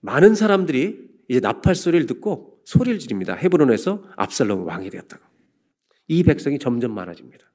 많은 0.00 0.34
사람들이 0.34 1.08
이제 1.28 1.40
나팔 1.40 1.74
소리를 1.74 2.06
듣고 2.06 2.60
소리를 2.64 2.98
지릅니다. 2.98 3.34
헤브론에서 3.34 4.04
압살롬 4.16 4.66
왕이 4.66 4.90
되었다고. 4.90 5.24
이 6.08 6.22
백성이 6.22 6.58
점점 6.58 6.94
많아집니다. 6.94 7.50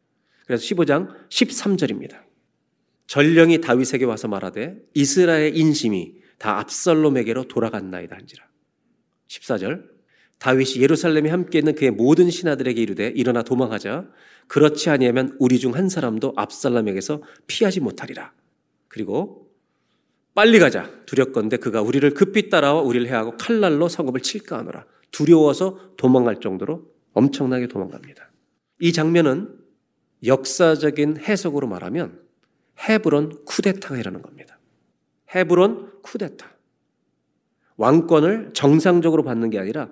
그래서 0.45 0.63
15장 0.63 1.29
13절입니다. 1.29 2.21
전령이 3.07 3.61
다윗에게 3.61 4.05
와서 4.05 4.27
말하되 4.27 4.81
이스라엘 4.93 5.55
인심이 5.55 6.15
다 6.37 6.59
압살롬에게로 6.59 7.47
돌아갔나이다 7.47 8.15
한지라. 8.15 8.43
14절 9.27 10.00
다윗이 10.41 10.81
예루살렘에 10.81 11.29
함께 11.29 11.59
있는 11.59 11.75
그의 11.75 11.91
모든 11.91 12.31
신하들에게 12.31 12.81
이르되 12.81 13.07
일어나 13.09 13.43
도망하자 13.43 14.07
그렇지 14.47 14.89
아니하면 14.89 15.37
우리 15.39 15.59
중 15.59 15.75
한 15.75 15.87
사람도 15.87 16.33
압살롬에게서 16.35 17.21
피하지 17.45 17.79
못하리라. 17.79 18.33
그리고 18.87 19.51
빨리 20.33 20.57
가자 20.57 20.89
두렵건대 21.05 21.57
그가 21.57 21.83
우리를 21.83 22.09
급히 22.15 22.49
따라와 22.49 22.81
우리를 22.81 23.07
해하고 23.07 23.37
칼날로 23.37 23.87
성읍을 23.87 24.21
칠까 24.21 24.57
하노라. 24.57 24.85
두려워서 25.11 25.93
도망갈 25.95 26.39
정도로 26.39 26.91
엄청나게 27.13 27.67
도망갑니다. 27.67 28.31
이 28.79 28.93
장면은 28.93 29.59
역사적인 30.25 31.17
해석으로 31.17 31.67
말하면 31.67 32.19
헤브론 32.79 33.45
쿠데타가 33.45 33.95
일어나는 33.97 34.23
겁니다. 34.23 34.57
헤브론 35.35 36.01
쿠데타. 36.01 36.51
왕권을 37.77 38.51
정상적으로 38.53 39.23
받는 39.23 39.51
게 39.51 39.59
아니라 39.59 39.89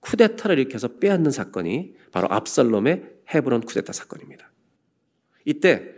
쿠데타를 0.00 0.58
일으켜서 0.58 0.98
빼앗는 0.98 1.30
사건이 1.30 1.94
바로 2.12 2.28
압살롬의 2.30 3.18
헤브론 3.34 3.62
쿠데타 3.62 3.92
사건입니다. 3.92 4.50
이때 5.44 5.94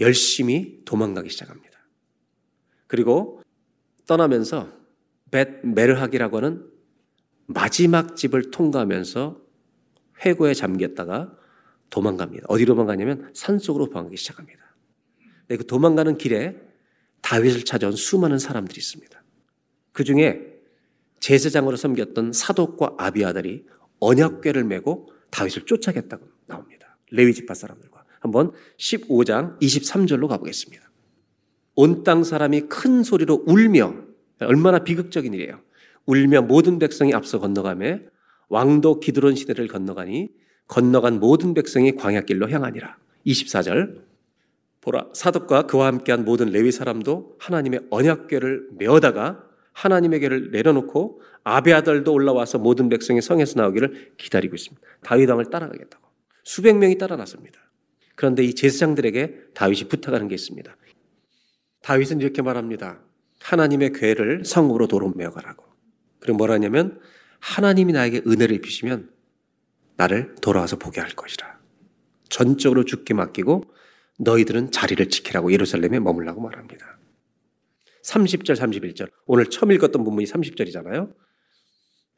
열심히 0.00 0.82
도망가기 0.84 1.28
시작합니다. 1.30 1.78
그리고 2.86 3.42
떠나면서 4.06 4.72
벳 5.30 5.64
메르학이라고 5.64 6.38
하는 6.38 6.70
마지막 7.46 8.16
집을 8.16 8.50
통과하면서 8.50 9.40
회고에 10.24 10.54
잠겼다가 10.54 11.36
도망갑니다. 11.90 12.46
어디로 12.48 12.74
도망가냐면 12.74 13.30
산속으로 13.34 13.88
도망가기 13.88 14.16
시작합니다. 14.16 14.74
네, 15.48 15.56
그 15.56 15.66
도망가는 15.66 16.18
길에 16.18 16.56
다윗을 17.22 17.64
찾아온 17.64 17.92
수많은 17.92 18.38
사람들이 18.38 18.78
있습니다. 18.78 19.22
그 19.92 20.04
중에 20.04 20.49
제사장으로 21.20 21.76
섬겼던 21.76 22.32
사독과 22.32 22.94
아비아들이 22.98 23.66
언약궤를 24.00 24.64
메고 24.64 25.08
다윗을 25.30 25.66
쫓아겠다고 25.66 26.26
나옵니다. 26.46 26.96
레위 27.10 27.34
지파 27.34 27.54
사람들과 27.54 28.04
한번 28.20 28.52
15장 28.78 29.60
23절로 29.60 30.28
가보겠습니다. 30.28 30.90
온 31.76 32.02
땅 32.02 32.24
사람이 32.24 32.62
큰 32.62 33.02
소리로 33.02 33.44
울며 33.46 33.94
얼마나 34.40 34.80
비극적인 34.80 35.32
일이에요. 35.34 35.60
울며 36.06 36.42
모든 36.42 36.78
백성이 36.78 37.14
앞서 37.14 37.38
건너가며 37.38 38.00
왕도 38.48 39.00
기드론 39.00 39.36
시대를 39.36 39.68
건너가니 39.68 40.30
건너간 40.66 41.20
모든 41.20 41.54
백성이 41.54 41.94
광야길로 41.96 42.50
향하니라. 42.50 42.96
24절 43.26 44.02
보라 44.80 45.08
사독과 45.12 45.66
그와 45.66 45.86
함께한 45.88 46.24
모든 46.24 46.50
레위 46.50 46.72
사람도 46.72 47.36
하나님의 47.38 47.86
언약궤를 47.90 48.70
메어다가 48.78 49.44
하나님의 49.72 50.20
궤를 50.20 50.50
내려놓고 50.50 51.22
아베 51.44 51.72
아들도 51.72 52.12
올라와서 52.12 52.58
모든 52.58 52.88
백성이 52.88 53.20
성에서 53.20 53.60
나오기를 53.60 54.12
기다리고 54.16 54.54
있습니다. 54.54 54.86
다윗 55.02 55.28
왕을 55.28 55.46
따라가겠다고 55.46 56.08
수백 56.44 56.76
명이 56.76 56.98
따라 56.98 57.16
나섭니다. 57.16 57.60
그런데 58.14 58.44
이 58.44 58.54
제사장들에게 58.54 59.52
다윗이 59.54 59.88
부탁하는 59.88 60.28
게 60.28 60.34
있습니다. 60.34 60.76
다윗은 61.82 62.20
이렇게 62.20 62.42
말합니다. 62.42 63.00
하나님의 63.40 63.92
궤를 63.92 64.44
성으로 64.44 64.86
도로 64.86 65.12
메어가라고. 65.16 65.64
그리고 66.18 66.36
뭐라냐면 66.36 67.00
하나님이 67.38 67.94
나에게 67.94 68.22
은혜를 68.26 68.54
입히시면 68.56 69.10
나를 69.96 70.34
돌아와서 70.42 70.76
보게 70.76 71.00
할 71.00 71.10
것이라. 71.10 71.58
전적으로 72.28 72.84
죽게 72.84 73.14
맡기고 73.14 73.64
너희들은 74.18 74.70
자리를 74.70 75.08
지키라고 75.08 75.52
예루살렘에 75.52 75.98
머물라고 75.98 76.42
말합니다. 76.42 76.98
30절, 78.04 78.56
31절. 78.56 79.10
오늘 79.26 79.46
처음 79.46 79.72
읽었던 79.72 80.04
본문이 80.04 80.26
30절이잖아요. 80.26 81.12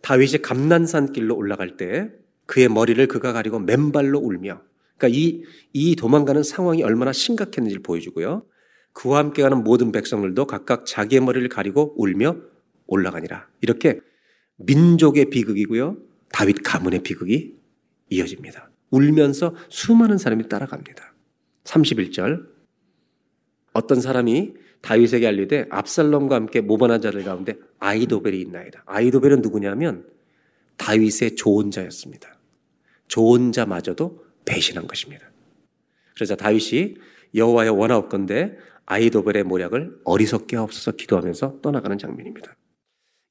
다윗이 0.03 0.43
감난산 0.43 1.13
길로 1.13 1.37
올라갈 1.37 1.77
때 1.77 2.11
그의 2.47 2.69
머리를 2.69 3.07
그가 3.09 3.33
가리고 3.33 3.59
맨발로 3.61 4.19
울며 4.19 4.63
그러니까 4.97 5.19
이, 5.19 5.43
이 5.73 5.97
도망가는 5.97 6.43
상황이 6.43 6.83
얼마나 6.83 7.13
심각했는지를 7.13 7.83
보여주고요. 7.83 8.45
그와 8.93 9.19
함께 9.19 9.43
가는 9.43 9.63
모든 9.65 9.91
백성들도 9.91 10.47
각각 10.47 10.87
자기의 10.87 11.23
머리를 11.23 11.49
가리고 11.49 11.95
울며 11.97 12.37
올라가니라. 12.87 13.49
이렇게 13.61 14.01
민족의 14.57 15.31
비극이고요. 15.31 15.97
다윗 16.31 16.59
가문의 16.63 17.03
비극이 17.03 17.57
이어집니다. 18.11 18.71
울면서 18.91 19.55
수많은 19.71 20.19
사람이 20.19 20.49
따라갑니다. 20.49 21.15
31절 21.65 22.47
어떤 23.73 24.01
사람이 24.01 24.55
다윗에게 24.83 25.27
알리되 25.27 25.67
압살롬과 25.71 26.35
함께 26.35 26.61
모반한 26.61 27.01
자들 27.01 27.25
가운데 27.25 27.55
아이도벨이 27.79 28.41
있나이다. 28.41 28.83
아이도벨은 28.87 29.41
누구냐면 29.41 30.07
다윗의 30.77 31.37
좋은 31.37 31.71
자였습니다. 31.71 32.39
좋은 33.09 33.53
자마저도 33.53 34.25
배신한 34.45 34.87
것입니다. 34.87 35.31
그래서 36.15 36.37
다윗이 36.37 36.97
여호와의 37.35 37.71
원하옵건대 37.71 38.57
아이도벨의 38.87 39.45
모략을 39.45 40.01
어리석게 40.05 40.57
하옵소서 40.57 40.93
기도하면서 40.93 41.61
떠나가는 41.63 41.97
장면입니다. 41.97 42.57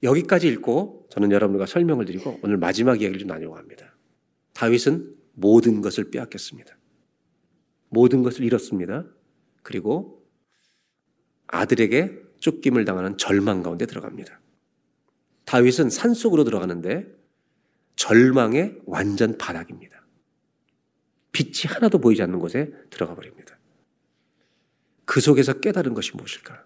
여기까지 0.03 0.47
읽고 0.47 1.07
저는 1.09 1.31
여러분과 1.31 1.65
설명을 1.65 2.05
드리고 2.05 2.39
오늘 2.41 2.57
마지막 2.57 3.01
이야기를 3.01 3.19
좀 3.19 3.27
나누려고 3.27 3.57
합니다. 3.57 3.95
다윗은 4.53 5.15
모든 5.33 5.81
것을 5.81 6.09
빼앗겼습니다. 6.09 6.77
모든 7.89 8.23
것을 8.23 8.45
잃었습니다. 8.45 9.05
그리고 9.61 10.20
아들에게 11.51 12.21
쫓김을 12.39 12.85
당하는 12.85 13.17
절망 13.17 13.61
가운데 13.61 13.85
들어갑니다. 13.85 14.39
다윗은 15.45 15.89
산 15.89 16.13
속으로 16.13 16.43
들어가는데 16.43 17.07
절망의 17.95 18.79
완전 18.85 19.37
바닥입니다. 19.37 20.01
빛이 21.31 21.67
하나도 21.67 21.99
보이지 21.99 22.21
않는 22.23 22.39
곳에 22.39 22.71
들어가 22.89 23.15
버립니다. 23.15 23.57
그 25.05 25.19
속에서 25.19 25.59
깨달은 25.59 25.93
것이 25.93 26.15
무엇일까? 26.15 26.63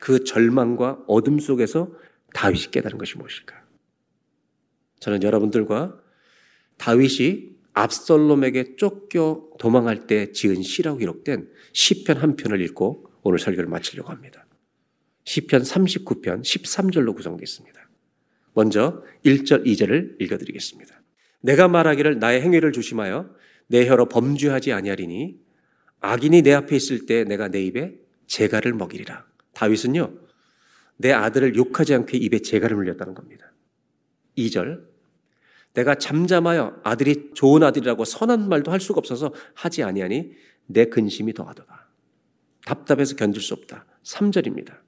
그 0.00 0.24
절망과 0.24 1.04
어둠 1.06 1.38
속에서 1.38 1.92
다윗이 2.34 2.70
깨달은 2.72 2.98
것이 2.98 3.16
무엇일까? 3.16 3.64
저는 5.00 5.22
여러분들과 5.22 6.00
다윗이 6.78 7.54
압살롬에게 7.74 8.76
쫓겨 8.76 9.48
도망할 9.58 10.06
때 10.06 10.32
지은 10.32 10.62
시라고 10.62 10.98
기록된 10.98 11.50
시편 11.72 12.18
한 12.18 12.36
편을 12.36 12.60
읽고 12.62 13.10
오늘 13.24 13.38
설교를 13.38 13.68
마치려고 13.68 14.10
합니다. 14.10 14.46
시편 15.24 15.62
39편 15.62 16.42
13절로 16.42 17.16
구성되어 17.16 17.42
있습니다. 17.42 17.88
먼저 18.52 19.02
1절 19.24 19.66
2절을 19.66 20.20
읽어 20.20 20.38
드리겠습니다. 20.38 21.00
내가 21.40 21.66
말하기를 21.66 22.18
나의 22.18 22.42
행위를 22.42 22.72
조심하여 22.72 23.34
내 23.66 23.88
혀로 23.88 24.06
범죄하지 24.06 24.72
아니하리니 24.72 25.40
악인이 26.00 26.42
내 26.42 26.52
앞에 26.52 26.76
있을 26.76 27.06
때 27.06 27.24
내가 27.24 27.48
내 27.48 27.62
입에 27.64 27.94
재갈을 28.26 28.74
먹이리라. 28.74 29.26
다윗은요. 29.54 30.12
내 30.98 31.12
아들을 31.12 31.56
욕하지 31.56 31.94
않게 31.94 32.18
입에 32.18 32.40
재갈을 32.40 32.76
물렸다는 32.76 33.14
겁니다. 33.14 33.52
2절 34.36 34.84
내가 35.72 35.96
잠잠하여 35.96 36.80
아들이 36.84 37.30
좋은 37.34 37.62
아들이라고 37.62 38.04
선한 38.04 38.48
말도 38.48 38.70
할 38.70 38.80
수가 38.80 38.98
없어서 38.98 39.32
하지 39.54 39.82
아니하니 39.82 40.32
내 40.66 40.84
근심이 40.86 41.32
더하도다. 41.32 41.83
답답해서 42.64 43.16
견딜 43.16 43.42
수 43.42 43.54
없다. 43.54 43.86
3절입니다. 44.02 44.78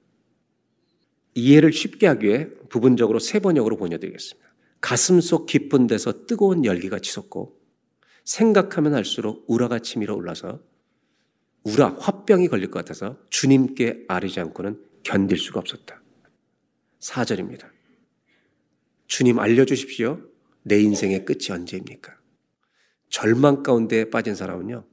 이해를 1.35 1.71
쉽게 1.71 2.07
하기 2.07 2.27
위해 2.27 2.49
부분적으로 2.69 3.19
세 3.19 3.39
번역으로 3.39 3.77
번역드리겠습니다. 3.77 4.47
가슴 4.81 5.21
속 5.21 5.45
깊은 5.45 5.87
데서 5.87 6.25
뜨거운 6.25 6.65
열기가 6.65 6.99
치솟고 6.99 7.59
생각하면 8.23 8.93
할수록 8.93 9.45
우라가 9.47 9.79
치밀어 9.79 10.15
올라서 10.15 10.61
우라 11.63 11.95
화병이 11.99 12.47
걸릴 12.47 12.71
것 12.71 12.79
같아서 12.79 13.17
주님께 13.29 14.05
아뢰지 14.07 14.39
않고는 14.39 14.83
견딜 15.03 15.37
수가 15.37 15.59
없었다. 15.59 16.01
4절입니다. 16.99 17.69
주님 19.07 19.39
알려주십시오. 19.39 20.21
내 20.63 20.79
인생의 20.81 21.25
끝이 21.25 21.51
언제입니까? 21.51 22.17
절망 23.09 23.63
가운데 23.63 24.09
빠진 24.09 24.35
사람은요, 24.35 24.85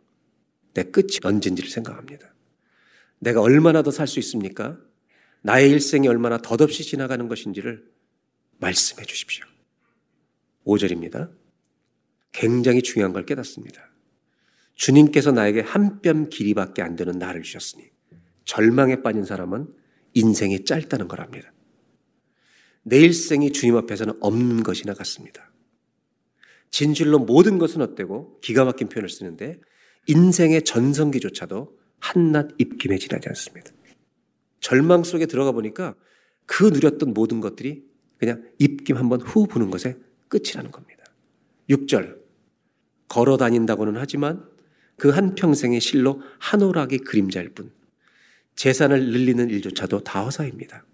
내 0.75 0.85
끝이 0.85 1.19
언젠지를 1.23 1.69
생각합니다. 1.69 2.34
내가 3.25 3.41
얼마나 3.41 3.83
더 3.83 3.91
살 3.91 4.07
수 4.07 4.19
있습니까? 4.21 4.79
나의 5.43 5.71
일생이 5.71 6.07
얼마나 6.09 6.39
덧없이 6.39 6.85
지나가는 6.85 7.27
것인지를 7.27 7.85
말씀해 8.59 9.05
주십시오. 9.07 9.45
5절입니다. 10.67 11.31
굉장히 12.33 12.83
중요한 12.83 13.13
걸 13.13 13.25
깨닫습니다. 13.25 13.91
주님께서 14.75 15.33
나에게 15.33 15.61
한 15.61 16.01
뼘 16.03 16.29
길이밖에 16.29 16.83
안 16.83 16.97
되는 16.97 17.19
나를 17.19 17.43
주셨으니 17.43 17.91
절망에 18.45 19.03
빠진 19.03 19.25
사람은 19.25 19.69
인생이 20.15 20.65
짧다는 20.65 21.09
거랍니다. 21.09 21.53
내 22.83 22.99
일생이 22.99 23.53
주님 23.53 23.77
앞에서는 23.77 24.15
없는 24.21 24.63
것이나 24.63 24.93
같습니다. 24.95 25.51
진실로 26.71 27.19
모든 27.19 27.59
것은 27.59 27.81
어때고 27.81 28.41
기가 28.41 28.65
막힌 28.65 28.89
표현을 28.89 29.09
쓰는데 29.09 29.61
인생의 30.09 30.65
전성기조차도 30.65 31.84
한낱 32.05 32.51
입김에 32.59 32.99
지나지 32.99 33.29
않습니다. 33.31 33.73
절망 34.61 35.05
속에 35.05 35.25
들어가 35.25 35.53
보니까 35.53 35.95
그 36.45 36.65
누렸던 36.65 37.15
모든 37.15 37.41
것들이 37.41 37.83
그냥 38.19 38.45
입김 38.59 38.97
한번 38.97 39.23
후 39.23 39.47
부는 39.47 39.71
것에 39.71 39.97
끝이라는 40.29 40.71
겁니다. 40.71 41.05
6절. 41.71 42.19
걸어 43.09 43.37
다닌다고는 43.39 43.97
하지만 43.97 44.45
그 44.97 45.09
한평생의 45.09 45.81
실로 45.81 46.21
한오락의 46.41 46.99
그림자일 46.99 47.55
뿐 47.55 47.73
재산을 48.55 49.11
늘리는 49.11 49.49
일조차도 49.49 50.01
다 50.01 50.25
허사입니다. 50.25 50.85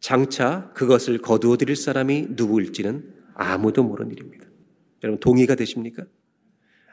장차 0.00 0.72
그것을 0.74 1.18
거두어 1.18 1.56
드릴 1.56 1.76
사람이 1.76 2.28
누구일지는 2.30 3.14
아무도 3.34 3.84
모르는 3.84 4.12
일입니다. 4.12 4.46
여러분 5.04 5.20
동의가 5.20 5.54
되십니까? 5.54 6.04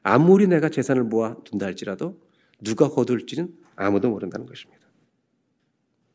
아무리 0.04 0.48
내가 0.48 0.70
재산을 0.70 1.04
모아 1.04 1.36
둔다 1.44 1.66
할지라도 1.66 2.25
누가 2.62 2.90
거둘지는 2.90 3.56
아무도 3.76 4.10
모른다는 4.10 4.46
것입니다. 4.46 4.86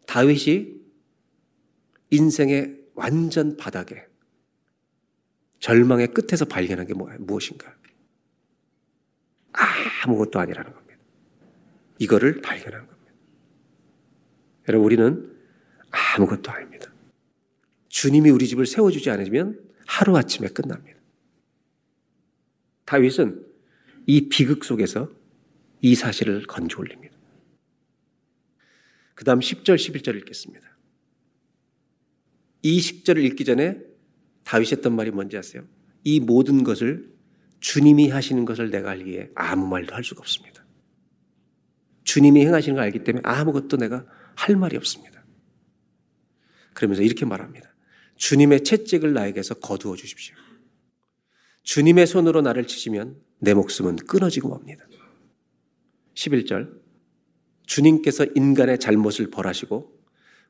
다윗이 0.06 0.80
인생의 2.10 2.80
완전 2.94 3.56
바닥에 3.56 4.06
절망의 5.60 6.08
끝에서 6.08 6.44
발견한 6.44 6.86
게 6.86 6.94
무엇인가? 6.94 7.74
아무것도 10.02 10.40
아니라는 10.40 10.72
겁니다. 10.72 10.98
이거를 11.98 12.40
발견한 12.40 12.86
겁니다. 12.86 13.12
여러분, 14.68 14.86
우리는 14.86 15.36
아무것도 15.90 16.50
아닙니다. 16.50 16.90
주님이 17.88 18.30
우리 18.30 18.46
집을 18.48 18.66
세워주지 18.66 19.10
않으면 19.10 19.60
하루아침에 19.86 20.48
끝납니다. 20.48 20.98
다윗은 22.86 23.46
이 24.06 24.28
비극 24.28 24.64
속에서 24.64 25.10
이 25.82 25.94
사실을 25.94 26.46
건져 26.46 26.78
올립니다. 26.78 27.16
그 29.14 29.24
다음 29.24 29.40
10절, 29.40 29.76
11절 29.76 30.16
읽겠습니다. 30.18 30.68
이 32.62 32.78
10절을 32.78 33.24
읽기 33.24 33.44
전에 33.44 33.78
다윗이 34.44 34.72
했던 34.72 34.94
말이 34.94 35.10
뭔지 35.10 35.36
아세요? 35.36 35.66
이 36.04 36.20
모든 36.20 36.64
것을 36.64 37.10
주님이 37.60 38.08
하시는 38.08 38.44
것을 38.44 38.70
내가 38.70 38.90
알기에 38.90 39.30
아무 39.34 39.66
말도 39.66 39.94
할 39.94 40.02
수가 40.02 40.20
없습니다. 40.20 40.64
주님이 42.04 42.44
행하시는 42.46 42.74
걸 42.74 42.84
알기 42.84 43.04
때문에 43.04 43.22
아무것도 43.24 43.76
내가 43.76 44.06
할 44.34 44.56
말이 44.56 44.76
없습니다. 44.76 45.24
그러면서 46.74 47.02
이렇게 47.02 47.24
말합니다. 47.24 47.74
주님의 48.16 48.64
채찍을 48.64 49.12
나에게서 49.12 49.54
거두어 49.54 49.96
주십시오. 49.96 50.34
주님의 51.62 52.06
손으로 52.06 52.40
나를 52.40 52.66
치시면 52.66 53.20
내 53.38 53.54
목숨은 53.54 53.96
끊어지고 53.96 54.48
맙니다. 54.48 54.89
11절. 56.14 56.80
주님께서 57.66 58.26
인간의 58.34 58.78
잘못을 58.80 59.30
벌하시고 59.30 59.98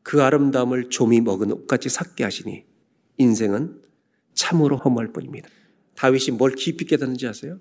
그 0.03 0.23
아름다움을 0.23 0.89
좀이 0.89 1.21
먹은 1.21 1.53
옷같이 1.53 1.89
삭게 1.89 2.25
하시니 2.25 2.65
인생은 3.19 3.83
참으로 4.33 4.77
허무할 4.77 5.13
뿐입니다. 5.13 5.49
다윗이 5.97 6.37
뭘 6.39 6.55
깊이 6.55 6.87
깨닫는지 6.87 7.27
아세요? 7.27 7.61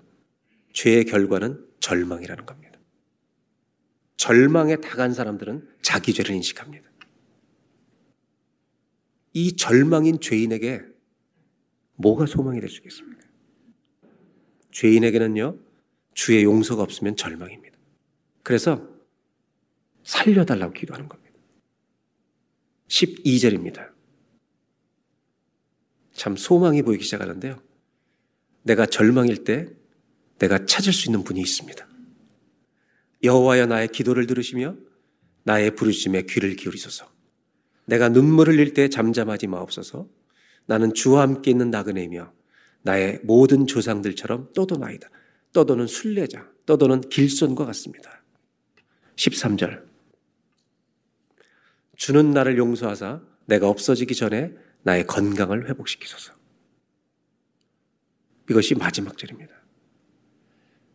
죄의 0.72 1.04
결과는 1.04 1.66
절망이라는 1.80 2.46
겁니다. 2.46 2.78
절망에 4.16 4.76
다간 4.76 5.12
사람들은 5.12 5.68
자기 5.82 6.14
죄를 6.14 6.34
인식합니다. 6.34 6.88
이 9.32 9.56
절망인 9.56 10.20
죄인에게 10.20 10.82
뭐가 11.96 12.26
소망이 12.26 12.60
될 12.60 12.70
수 12.70 12.78
있겠습니까? 12.78 13.20
죄인에게는요, 14.72 15.58
주의 16.14 16.44
용서가 16.44 16.82
없으면 16.82 17.16
절망입니다. 17.16 17.69
그래서 18.50 18.84
살려달라고 20.02 20.72
기도하는 20.72 21.06
겁니다. 21.06 21.38
12절입니다. 22.88 23.92
참 26.10 26.34
소망이 26.34 26.82
보이기 26.82 27.04
시작하는데요. 27.04 27.62
내가 28.64 28.86
절망일 28.86 29.44
때 29.44 29.68
내가 30.40 30.66
찾을 30.66 30.92
수 30.92 31.08
있는 31.08 31.22
분이 31.22 31.40
있습니다. 31.40 31.86
여호와여 33.22 33.66
나의 33.66 33.86
기도를 33.86 34.26
들으시며 34.26 34.74
나의 35.44 35.76
부르심에 35.76 36.22
귀를 36.22 36.56
기울이소서. 36.56 37.08
내가 37.84 38.08
눈물을 38.08 38.54
흘릴 38.54 38.74
때 38.74 38.88
잠잠하지 38.88 39.46
마옵소서. 39.46 40.08
나는 40.66 40.92
주와 40.92 41.22
함께 41.22 41.52
있는 41.52 41.70
나그네이며 41.70 42.32
나의 42.82 43.20
모든 43.22 43.68
조상들처럼 43.68 44.52
떠도나이다. 44.54 45.08
떠도는 45.52 45.86
순례자, 45.86 46.50
떠도는 46.66 47.02
길손과 47.02 47.64
같습니다. 47.66 48.19
13절. 49.20 49.84
주는 51.96 52.30
나를 52.30 52.56
용서하사 52.56 53.20
내가 53.44 53.68
없어지기 53.68 54.14
전에 54.14 54.54
나의 54.82 55.06
건강을 55.06 55.68
회복시키소서. 55.68 56.32
이것이 58.48 58.74
마지막 58.74 59.18
절입니다. 59.18 59.52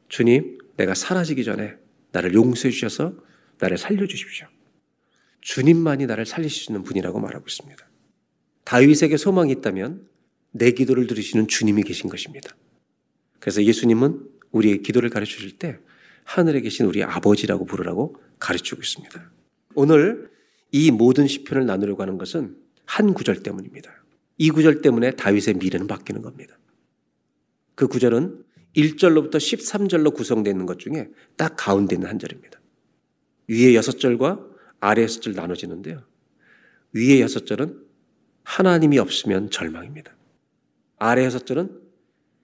주님, 0.10 0.58
내가 0.78 0.96
사라지기 0.96 1.44
전에 1.44 1.76
나를 2.12 2.34
용서해 2.34 2.72
주셔서 2.72 3.16
나를 3.60 3.78
살려 3.78 4.08
주십시오. 4.08 4.48
주님만이 5.42 6.08
나를 6.08 6.26
있는 6.70 6.84
분이라고 6.84 7.20
말하고 7.20 7.46
있습니다. 7.48 7.88
다윗에게 8.64 9.18
소망이 9.18 9.52
있다면 9.52 10.10
내 10.52 10.72
기도를 10.72 11.06
들으시는 11.06 11.48
주님이 11.48 11.84
계신 11.84 12.10
것입니다. 12.10 12.56
그래서 13.40 13.64
예수님은 13.64 14.28
우리의 14.52 14.82
기도를 14.82 15.10
가르쳐 15.12 15.34
주실 15.34 15.60
때 15.60 15.78
하늘에 16.26 16.60
계신 16.60 16.86
우리 16.86 17.04
아버지라고 17.04 17.66
부르라고 17.66 18.18
가르치고 18.40 18.82
있습니다. 18.82 19.32
오늘 19.76 20.30
이 20.72 20.92
모든 20.92 21.28
시편을 21.28 21.66
나누려고 21.66 22.02
하는 22.02 22.18
것은 22.18 22.58
한 22.86 23.14
구절 23.14 23.42
때문입니다. 23.42 23.90
이 24.38 24.50
구절 24.50 24.82
때문에 24.82 25.12
다윗의 25.12 25.56
미래는 25.56 25.88
바뀌는 25.88 26.22
겁니다. 26.22 26.58
그 27.76 27.88
구절은 27.88 28.44
1절로부터 28.76 29.36
13절로 29.36 30.14
구성되어 30.14 30.52
있는 30.52 30.66
것 30.66 30.80
중에 30.80 31.10
딱 31.38 31.56
가운데 31.58 31.96
있는 31.96 32.10
한 32.10 32.20
절입니다. 32.20 32.60
위에 33.48 33.74
6절과 33.74 34.46
아래 34.80 35.06
6절 35.06 35.36
나눠지는데요. 35.36 36.04
위에 36.94 37.24
6절은 37.26 37.80
하나님이 38.44 39.00
없으면 39.00 39.50
절망입니다. 39.52 40.16
아래 40.98 41.28
6절은 41.28 41.80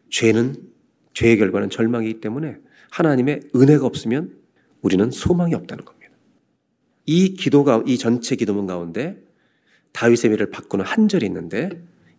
죄는 0.09 0.55
죄의 1.13 1.37
결과는 1.37 1.69
절망이기 1.69 2.21
때문에 2.21 2.57
하나님의 2.91 3.41
은혜가 3.55 3.85
없으면 3.85 4.37
우리는 4.81 5.09
소망이 5.09 5.55
없다는 5.55 5.83
겁니다. 5.83 6.11
이 7.05 7.33
기도가 7.33 7.83
이 7.87 7.97
전체 7.97 8.35
기도문 8.35 8.67
가운데 8.67 9.17
다윗의 9.93 10.31
미를 10.31 10.49
바꾸는 10.49 10.85
한 10.85 11.07
절이 11.07 11.25
있는데 11.25 11.69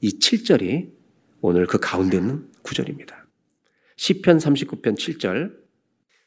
이 0.01 0.19
7절이 0.19 0.91
오늘 1.41 1.67
그 1.67 1.79
가운데 1.79 2.17
있는 2.17 2.49
구절입니다. 2.63 3.27
시편 3.97 4.39
39편 4.39 4.97
7절 4.97 5.55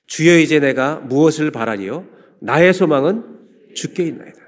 주여 0.08 0.40
이제 0.40 0.60
내가 0.60 0.98
무엇을 0.98 1.52
바라리요 1.52 2.08
나의 2.40 2.74
소망은 2.74 3.74
주께 3.74 4.06
있나이다. 4.08 4.40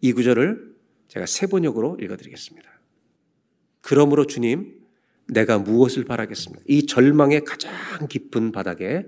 이 0.00 0.12
구절을 0.12 0.74
제가 1.08 1.26
세 1.26 1.46
번역으로 1.46 1.98
읽어드리겠습니다. 2.00 2.68
그러므로 3.80 4.26
주님 4.26 4.75
내가 5.28 5.58
무엇을 5.58 6.04
바라겠습니까? 6.04 6.64
이 6.68 6.86
절망의 6.86 7.44
가장 7.44 7.72
깊은 8.08 8.52
바닥에 8.52 9.06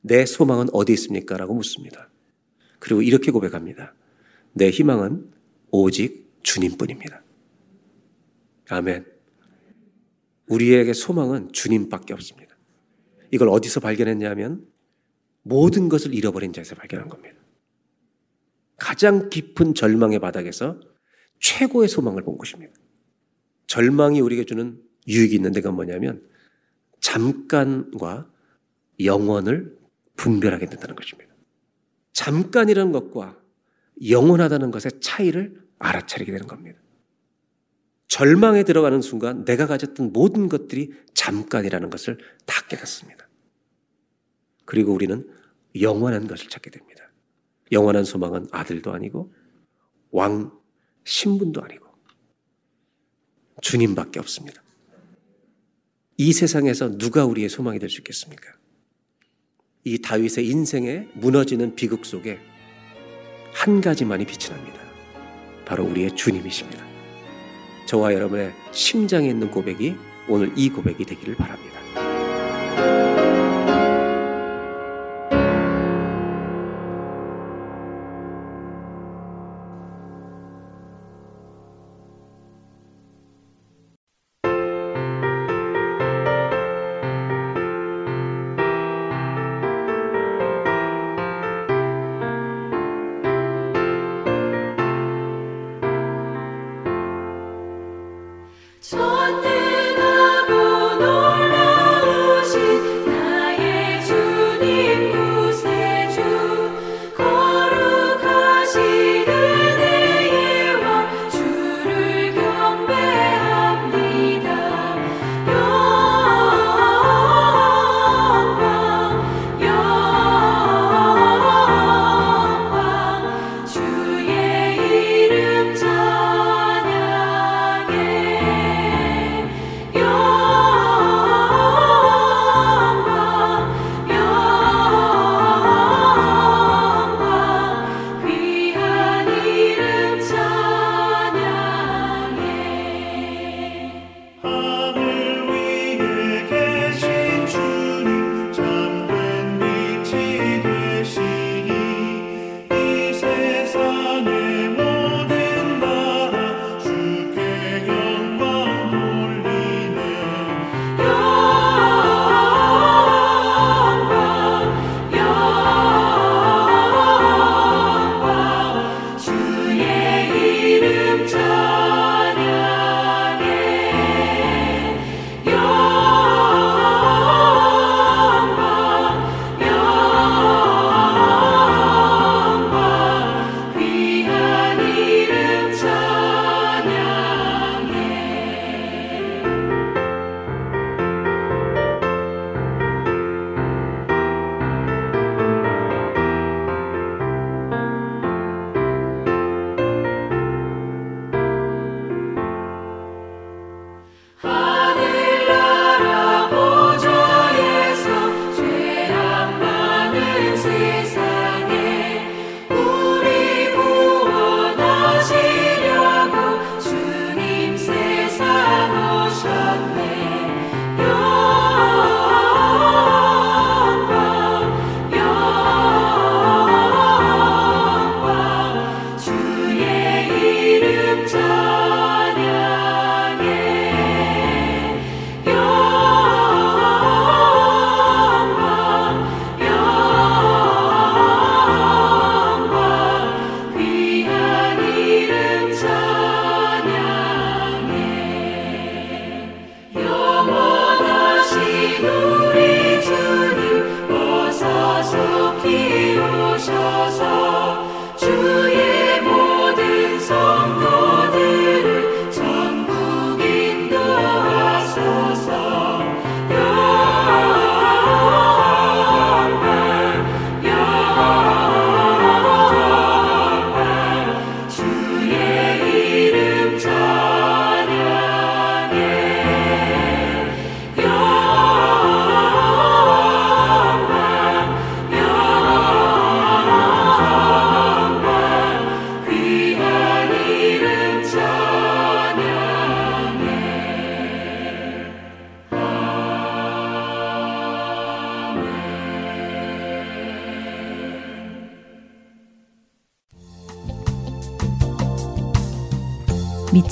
내 0.00 0.26
소망은 0.26 0.68
어디 0.72 0.92
있습니까? 0.94 1.36
라고 1.36 1.54
묻습니다. 1.54 2.10
그리고 2.78 3.02
이렇게 3.02 3.30
고백합니다. 3.30 3.94
내 4.52 4.70
희망은 4.70 5.30
오직 5.70 6.30
주님뿐입니다. 6.42 7.22
아멘. 8.68 9.06
우리에게 10.48 10.92
소망은 10.92 11.52
주님밖에 11.52 12.12
없습니다. 12.14 12.56
이걸 13.30 13.48
어디서 13.48 13.80
발견했냐면 13.80 14.66
모든 15.42 15.88
것을 15.88 16.14
잃어버린 16.14 16.52
자에서 16.52 16.74
발견한 16.74 17.08
겁니다. 17.08 17.36
가장 18.76 19.30
깊은 19.30 19.74
절망의 19.74 20.18
바닥에서 20.18 20.80
최고의 21.40 21.88
소망을 21.88 22.22
본 22.22 22.38
것입니다. 22.38 22.72
절망이 23.66 24.20
우리에게 24.20 24.44
주는 24.44 24.83
유익이 25.06 25.34
있는 25.34 25.52
데가 25.52 25.70
뭐냐면 25.70 26.22
잠깐과 27.00 28.30
영원을 29.00 29.76
분별하게 30.16 30.66
된다는 30.66 30.94
것입니다. 30.94 31.34
잠깐이라는 32.12 32.92
것과 32.92 33.38
영원하다는 34.08 34.70
것의 34.70 35.00
차이를 35.00 35.62
알아차리게 35.78 36.32
되는 36.32 36.46
겁니다. 36.46 36.78
절망에 38.08 38.62
들어가는 38.62 39.02
순간 39.02 39.44
내가 39.44 39.66
가졌던 39.66 40.12
모든 40.12 40.48
것들이 40.48 40.92
잠깐이라는 41.14 41.90
것을 41.90 42.18
다 42.46 42.66
깨닫습니다. 42.68 43.28
그리고 44.64 44.92
우리는 44.92 45.28
영원한 45.80 46.26
것을 46.26 46.48
찾게 46.48 46.70
됩니다. 46.70 47.10
영원한 47.72 48.04
소망은 48.04 48.46
아들도 48.52 48.92
아니고 48.92 49.34
왕 50.10 50.52
신분도 51.04 51.62
아니고 51.62 51.86
주님밖에 53.60 54.20
없습니다. 54.20 54.63
이 56.16 56.32
세상에서 56.32 56.96
누가 56.98 57.24
우리의 57.24 57.48
소망이 57.48 57.78
될 57.78 57.88
수 57.90 57.98
있겠습니까? 58.00 58.48
이 59.84 60.00
다윗의 60.00 60.46
인생에 60.48 61.06
무너지는 61.14 61.74
비극 61.74 62.06
속에 62.06 62.38
한 63.52 63.80
가지만이 63.80 64.24
빛이 64.24 64.48
납니다. 64.50 64.80
바로 65.64 65.84
우리의 65.84 66.14
주님이십니다. 66.16 66.84
저와 67.86 68.14
여러분의 68.14 68.52
심장에 68.72 69.28
있는 69.28 69.50
고백이 69.50 69.94
오늘 70.28 70.52
이 70.56 70.70
고백이 70.70 71.04
되기를 71.04 71.36
바랍니다. 71.36 71.74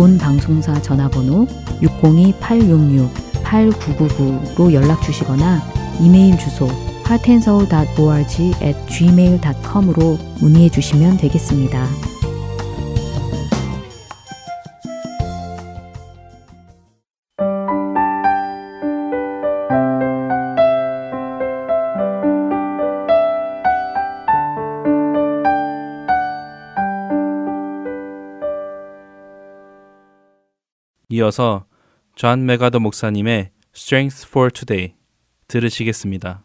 본 0.00 0.16
방송사 0.16 0.80
전화번호 0.80 1.46
602-866-8999로 1.82 4.72
연락 4.72 5.02
주시거나 5.02 5.60
이메일 6.00 6.38
주소 6.38 6.66
heartandsoul.org 7.06 8.54
at 8.62 8.78
gmail.com으로 8.86 10.16
문의해 10.40 10.70
주시면 10.70 11.18
되겠습니다. 11.18 12.09
이어서 31.20 31.66
존 32.16 32.46
맥아더 32.46 32.80
목사님의 32.80 33.50
Strength 33.74 34.28
for 34.28 34.50
Today 34.50 34.94
들으시겠습니다. 35.48 36.42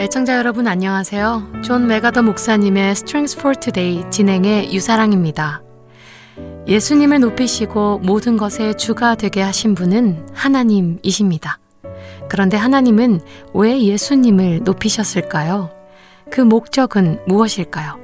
애청자 0.00 0.36
여러분 0.36 0.66
안녕하세요. 0.66 1.62
존 1.64 1.86
맥아더 1.86 2.22
목사님의 2.22 2.90
Strength 2.92 3.38
for 3.38 3.54
Today 3.58 4.10
진행의 4.10 4.74
유사랑입니다. 4.74 5.62
예수님을 6.66 7.20
높이시고 7.20 8.00
모든 8.00 8.36
것의 8.36 8.76
주가 8.76 9.14
되게 9.14 9.40
하신 9.42 9.74
분은 9.74 10.28
하나님이십니다. 10.34 11.58
그런데 12.28 12.56
하나님은 12.56 13.20
왜 13.54 13.80
예수님을 13.82 14.62
높이셨을까요? 14.64 15.70
그 16.30 16.40
목적은 16.40 17.20
무엇일까요? 17.26 17.98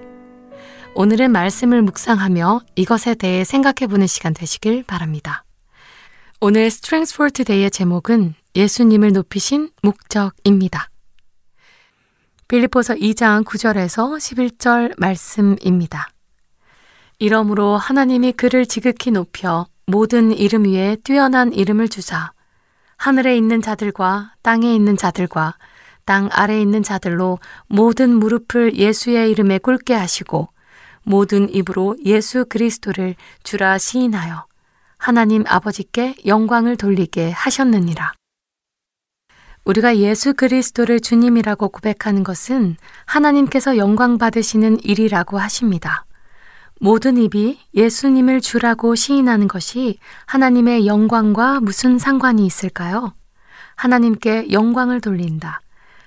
오늘은 0.95 1.33
말씀을 1.33 1.83
묵상하며 1.83 2.61
이것에 2.77 3.15
대해 3.15 3.45
생각해 3.45 3.89
보는 3.89 4.07
시간 4.07 4.33
되시길 4.33 4.85
바랍니다. 4.85 5.45
오늘 6.41 6.63
Strength 6.67 7.15
for 7.15 7.31
Today의 7.31 7.71
제목은 7.71 8.35
예수님을 8.55 9.13
높이신 9.13 9.71
목적입니다. 9.83 10.89
빌리포서 12.47 12.95
2장 12.95 13.45
9절에서 13.45 14.19
11절 14.19 14.95
말씀입니다. 14.99 16.09
이러므로 17.19 17.77
하나님이 17.77 18.33
그를 18.33 18.67
지극히 18.67 19.11
높여 19.11 19.67
모든 19.87 20.33
이름 20.33 20.65
위에 20.65 20.97
뛰어난 21.03 21.53
이름을 21.53 21.89
주사 21.89 22.34
하늘에 23.05 23.37
있는 23.37 23.61
자들과 23.61 24.33
땅에 24.41 24.75
있는 24.75 24.97
자들과 24.97 25.59
땅 26.07 26.31
아래에 26.33 26.59
있는 26.59 26.83
자들로 26.83 27.39
모든 27.67 28.09
무릎을 28.15 28.77
예수의 28.77 29.31
이름에 29.31 29.59
꿇게 29.59 29.93
하시고 29.93 30.49
모든 31.03 31.53
입으로 31.55 31.99
예수 32.07 32.47
그리스도를 32.47 33.15
주라 33.43 33.77
시인하여 33.77 34.47
하나님 34.97 35.45
아버지께 35.47 36.15
영광을 36.25 36.79
돌리게 36.79 37.31
하셨느니라. 37.31 38.15
우리가 39.67 39.99
예수 39.99 40.33
그리스도를 40.33 41.01
주님이라고 41.01 41.69
고백하는 41.69 42.25
것은 42.25 42.77
하나님께서 43.05 43.77
영광 43.77 44.17
받으시는 44.17 44.83
일이라고 44.83 45.37
하십니다. 45.37 46.07
모든 46.85 47.17
입이 47.17 47.59
예수님을 47.75 48.43
주라고 48.43 48.95
시인하는 48.95 49.49
것이 49.49 49.99
하나님의 50.27 50.87
영광과 50.87 51.61
무슨 51.61 51.99
상관이 51.99 52.45
있을까요? 52.45 53.15
하나님께 53.75 54.53
영광을 54.53 55.01
돌린다. 55.01 55.63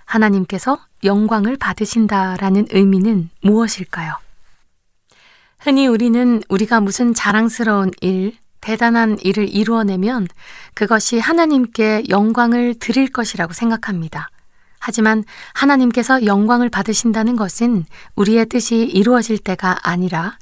하나님께서 0.05 0.77
영광을 1.03 1.57
받으신다 1.57 2.37
라는 2.37 2.67
의미는 2.69 3.31
무엇일까요? 3.41 4.19
흔히 5.57 5.87
우리는 5.87 6.43
우리가 6.47 6.79
무슨 6.79 7.15
자랑스러운 7.15 7.89
일, 8.01 8.37
대단한 8.61 9.17
일을 9.23 9.49
이루어내면 9.49 10.27
그것이 10.75 11.17
하나님께 11.17 12.03
영광을 12.09 12.75
드릴 12.77 13.07
것이라고 13.11 13.51
생각합니다. 13.51 14.29
하지만 14.77 15.23
하나님께서 15.55 16.27
영광을 16.27 16.69
받으신다는 16.69 17.35
것은 17.35 17.85
우리의 18.15 18.45
뜻이 18.45 18.83
이루어질 18.83 19.39
때가 19.39 19.79
아니라 19.81 20.37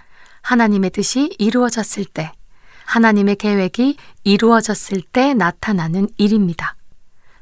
하나님의 0.45 0.91
뜻이 0.91 1.35
이루어졌을 1.39 2.05
때, 2.05 2.31
하나님의 2.85 3.35
계획이 3.37 3.97
이루어졌을 4.23 5.01
때 5.01 5.33
나타나는 5.33 6.07
일입니다. 6.17 6.75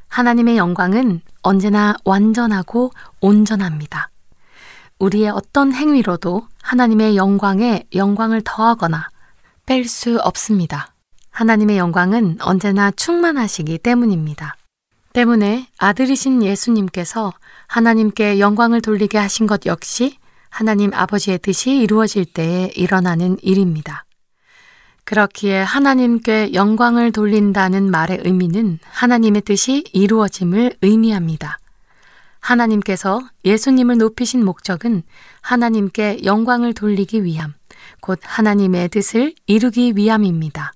하나님의 0.07 0.55
영광은 0.55 1.19
언제나 1.41 1.95
완전하고 2.05 2.93
온전합니다. 3.19 4.09
우리의 4.99 5.27
어떤 5.31 5.73
행위로도 5.73 6.47
하나님의 6.61 7.17
영광에 7.17 7.83
영광을 7.93 8.41
더하거나 8.41 9.09
뺄 9.65 9.85
수 9.85 10.17
없습니다. 10.19 10.93
하나님의 11.31 11.77
영광은 11.77 12.37
언제나 12.39 12.89
충만하시기 12.91 13.79
때문입니다. 13.79 14.55
때문에 15.11 15.67
아들이신 15.77 16.41
예수님께서 16.41 17.33
하나님께 17.67 18.39
영광을 18.39 18.79
돌리게 18.81 19.17
하신 19.17 19.45
것 19.45 19.65
역시 19.65 20.17
하나님 20.53 20.93
아버지의 20.93 21.39
뜻이 21.39 21.77
이루어질 21.77 22.25
때에 22.25 22.71
일어나는 22.75 23.37
일입니다. 23.41 24.05
그렇기에 25.03 25.59
하나님께 25.59 26.53
영광을 26.53 27.11
돌린다는 27.11 27.89
말의 27.89 28.19
의미는 28.23 28.77
하나님의 28.83 29.41
뜻이 29.41 29.83
이루어짐을 29.93 30.75
의미합니다. 30.83 31.57
하나님께서 32.39 33.19
예수님을 33.43 33.97
높이신 33.97 34.45
목적은 34.45 35.01
하나님께 35.41 36.19
영광을 36.23 36.75
돌리기 36.75 37.23
위함, 37.23 37.55
곧 37.99 38.19
하나님의 38.21 38.89
뜻을 38.89 39.33
이루기 39.47 39.93
위함입니다. 39.95 40.73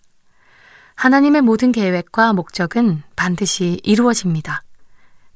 하나님의 0.95 1.43
모든 1.43 1.71
계획과 1.71 2.33
목적은 2.33 3.03
반드시 3.15 3.79
이루어집니다. 3.83 4.63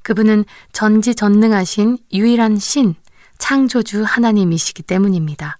그분은 0.02 0.44
전지전능하신 0.72 1.98
유일한 2.12 2.58
신, 2.58 2.96
창조주 3.42 4.04
하나님이시기 4.04 4.84
때문입니다. 4.84 5.58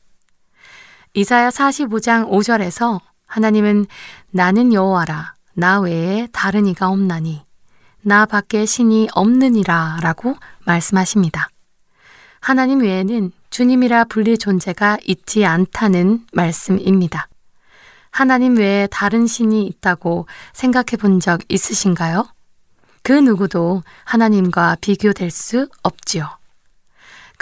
이사야 1.15 1.49
45장 1.51 2.31
5절에서 2.31 3.01
하나님은 3.27 3.87
나는 4.31 4.73
여호와라 4.73 5.35
나 5.55 5.81
외에 5.81 6.29
다른 6.31 6.67
이가 6.67 6.89
없나니 6.91 7.43
나 8.03 8.25
밖에 8.25 8.67
신이 8.67 9.09
없느니라 9.15 9.99
라고 10.01 10.37
말씀하십니다. 10.65 11.49
하나님 12.41 12.83
외에는 12.83 13.33
주님이라 13.51 14.05
불릴 14.05 14.39
존재가 14.39 14.99
있지 15.05 15.45
않다는 15.45 16.25
말씀입니다. 16.33 17.27
하나님 18.13 18.59
외에 18.59 18.87
다른 18.87 19.27
신이 19.27 19.67
있다고 19.67 20.29
생각해 20.53 20.97
본 21.01 21.19
적 21.19 21.41
있으신가요? 21.49 22.29
그 23.03 23.13
누구도 23.13 23.83
하나님과 24.05 24.77
비교될 24.81 25.33
수 25.33 25.69
없지요. 25.83 26.42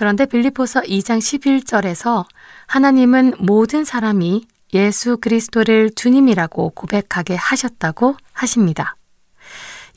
그런데 0.01 0.25
빌리포서 0.25 0.81
2장 0.81 1.19
11절에서 1.19 2.25
하나님은 2.67 3.35
모든 3.39 3.85
사람이 3.85 4.47
예수 4.73 5.19
그리스도를 5.19 5.91
주님이라고 5.95 6.71
고백하게 6.71 7.35
하셨다고 7.35 8.17
하십니다. 8.33 8.97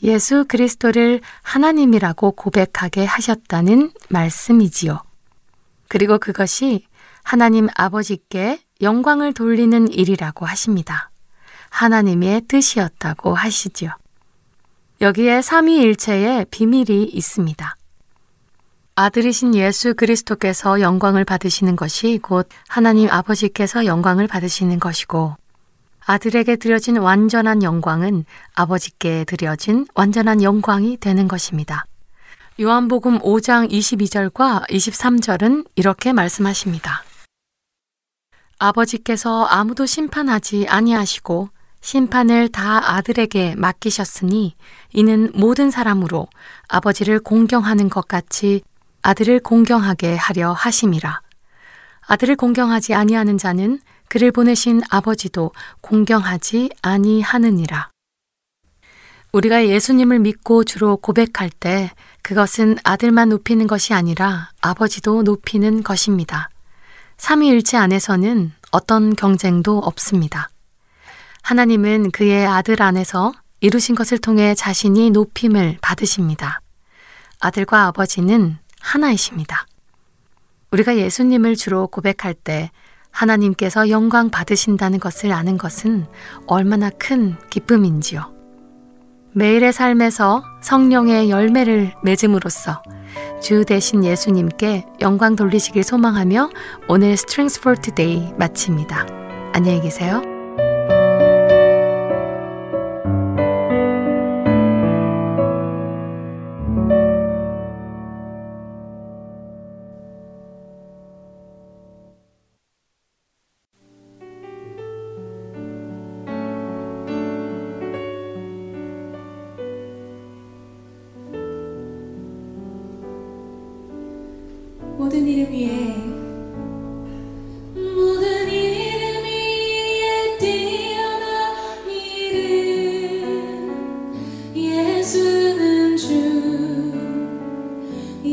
예수 0.04 0.44
그리스도를 0.46 1.22
하나님이라고 1.42 2.34
고백하게 2.34 3.06
하셨다는 3.06 3.94
말씀이지요. 4.10 5.02
그리고 5.88 6.18
그것이 6.18 6.86
하나님 7.24 7.70
아버지께 7.74 8.60
영광을 8.82 9.34
돌리는 9.34 9.88
일이라고 9.88 10.46
하십니다. 10.46 11.12
하나님의 11.70 12.42
뜻이었다고 12.50 13.36
하시지요. 13.36 13.92
여기에 15.00 15.42
삼위일체의 15.42 16.48
비밀이 16.52 17.06
있습니다. 17.06 17.78
아들이신 18.96 19.56
예수 19.56 19.96
그리스도께서 19.96 20.80
영광을 20.80 21.26
받으시는 21.26 21.76
것이 21.76 22.20
곧 22.22 22.48
하나님 22.68 23.10
아버지께서 23.10 23.86
영광을 23.86 24.28
받으시는 24.28 24.80
것이고 24.80 25.36
아들에게 26.06 26.58
드려진 26.58 26.98
완전한 26.98 27.64
영광은 27.64 28.26
아버지께 28.54 29.24
드려진 29.24 29.88
완전한 29.96 30.44
영광이 30.44 30.98
되는 30.98 31.28
것입니다. 31.28 31.86
요한복음 32.60 33.20
5장 33.20 33.72
22절과 33.72 34.70
23절은 34.70 35.66
이렇게 35.76 36.14
말씀하십니다. 36.14 37.04
아버지께서 38.60 39.46
아무도 39.46 39.88
심판하지 39.88 40.68
아니하시고 40.70 41.50
심판을 41.82 42.50
다 42.50 42.96
아들에게 42.96 43.56
맡기셨으니 43.56 44.56
이는 44.92 45.32
모든 45.34 45.72
사람으로 45.72 46.28
아버지를 46.68 47.20
공경하는 47.20 47.90
것 47.90 48.08
같이 48.08 48.62
아들을 49.04 49.42
공경하게 49.42 50.16
하려 50.16 50.54
하심이라. 50.54 51.22
아들을 52.08 52.38
공경하지 52.38 52.94
아니하는 52.94 53.38
자는 53.38 53.80
그를 54.08 54.32
보내신 54.32 54.82
아버지도 54.90 55.52
공경하지 55.82 56.70
아니하느니라. 56.82 57.90
우리가 59.34 59.68
예수님을 59.68 60.20
믿고 60.20 60.64
주로 60.64 60.96
고백할 60.96 61.50
때 61.50 61.92
그것은 62.22 62.78
아들만 62.84 63.30
높이는 63.30 63.68
것이 63.68 63.94
아니라 63.94 64.52
아버지도 64.62 65.24
높이는 65.24 65.84
것입니다. 65.84 66.50
삼위일체 67.18 67.76
안에서는 67.76 68.54
어떤 68.72 69.16
경쟁도 69.16 69.80
없습니다. 69.80 70.50
하나님은 71.42 72.12
그의 72.12 72.48
아들 72.48 72.82
안에서 72.82 73.34
이루신 73.60 73.96
것을 73.96 74.18
통해 74.18 74.56
자신이 74.56 75.12
높임을 75.12 75.78
받으십니다. 75.82 76.62
아들과 77.42 77.88
아버지는 77.88 78.58
하나이십니다. 78.84 79.66
우리가 80.72 80.98
예수님을 80.98 81.56
주로 81.56 81.88
고백할 81.88 82.34
때 82.34 82.70
하나님께서 83.12 83.90
영광 83.90 84.30
받으신다는 84.30 85.00
것을 85.00 85.32
아는 85.32 85.58
것은 85.58 86.06
얼마나 86.48 86.90
큰 86.90 87.36
기쁨인지요. 87.50 88.34
매일의 89.36 89.74
삶에서 89.74 90.44
성령의 90.62 91.30
열매를 91.30 91.94
맺음으로써 92.04 92.82
주 93.42 93.66
대신 93.66 94.04
예수님께 94.04 94.86
영광 95.02 95.36
돌리시길 95.36 95.84
소망하며 95.84 96.50
오늘 96.88 97.16
for 97.58 97.80
Today 97.80 98.34
마칩니다. 98.38 99.08
안녕히 99.54 99.82
계세요. 99.82 100.33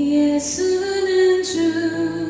예수는 0.01 1.43
주 1.43 2.30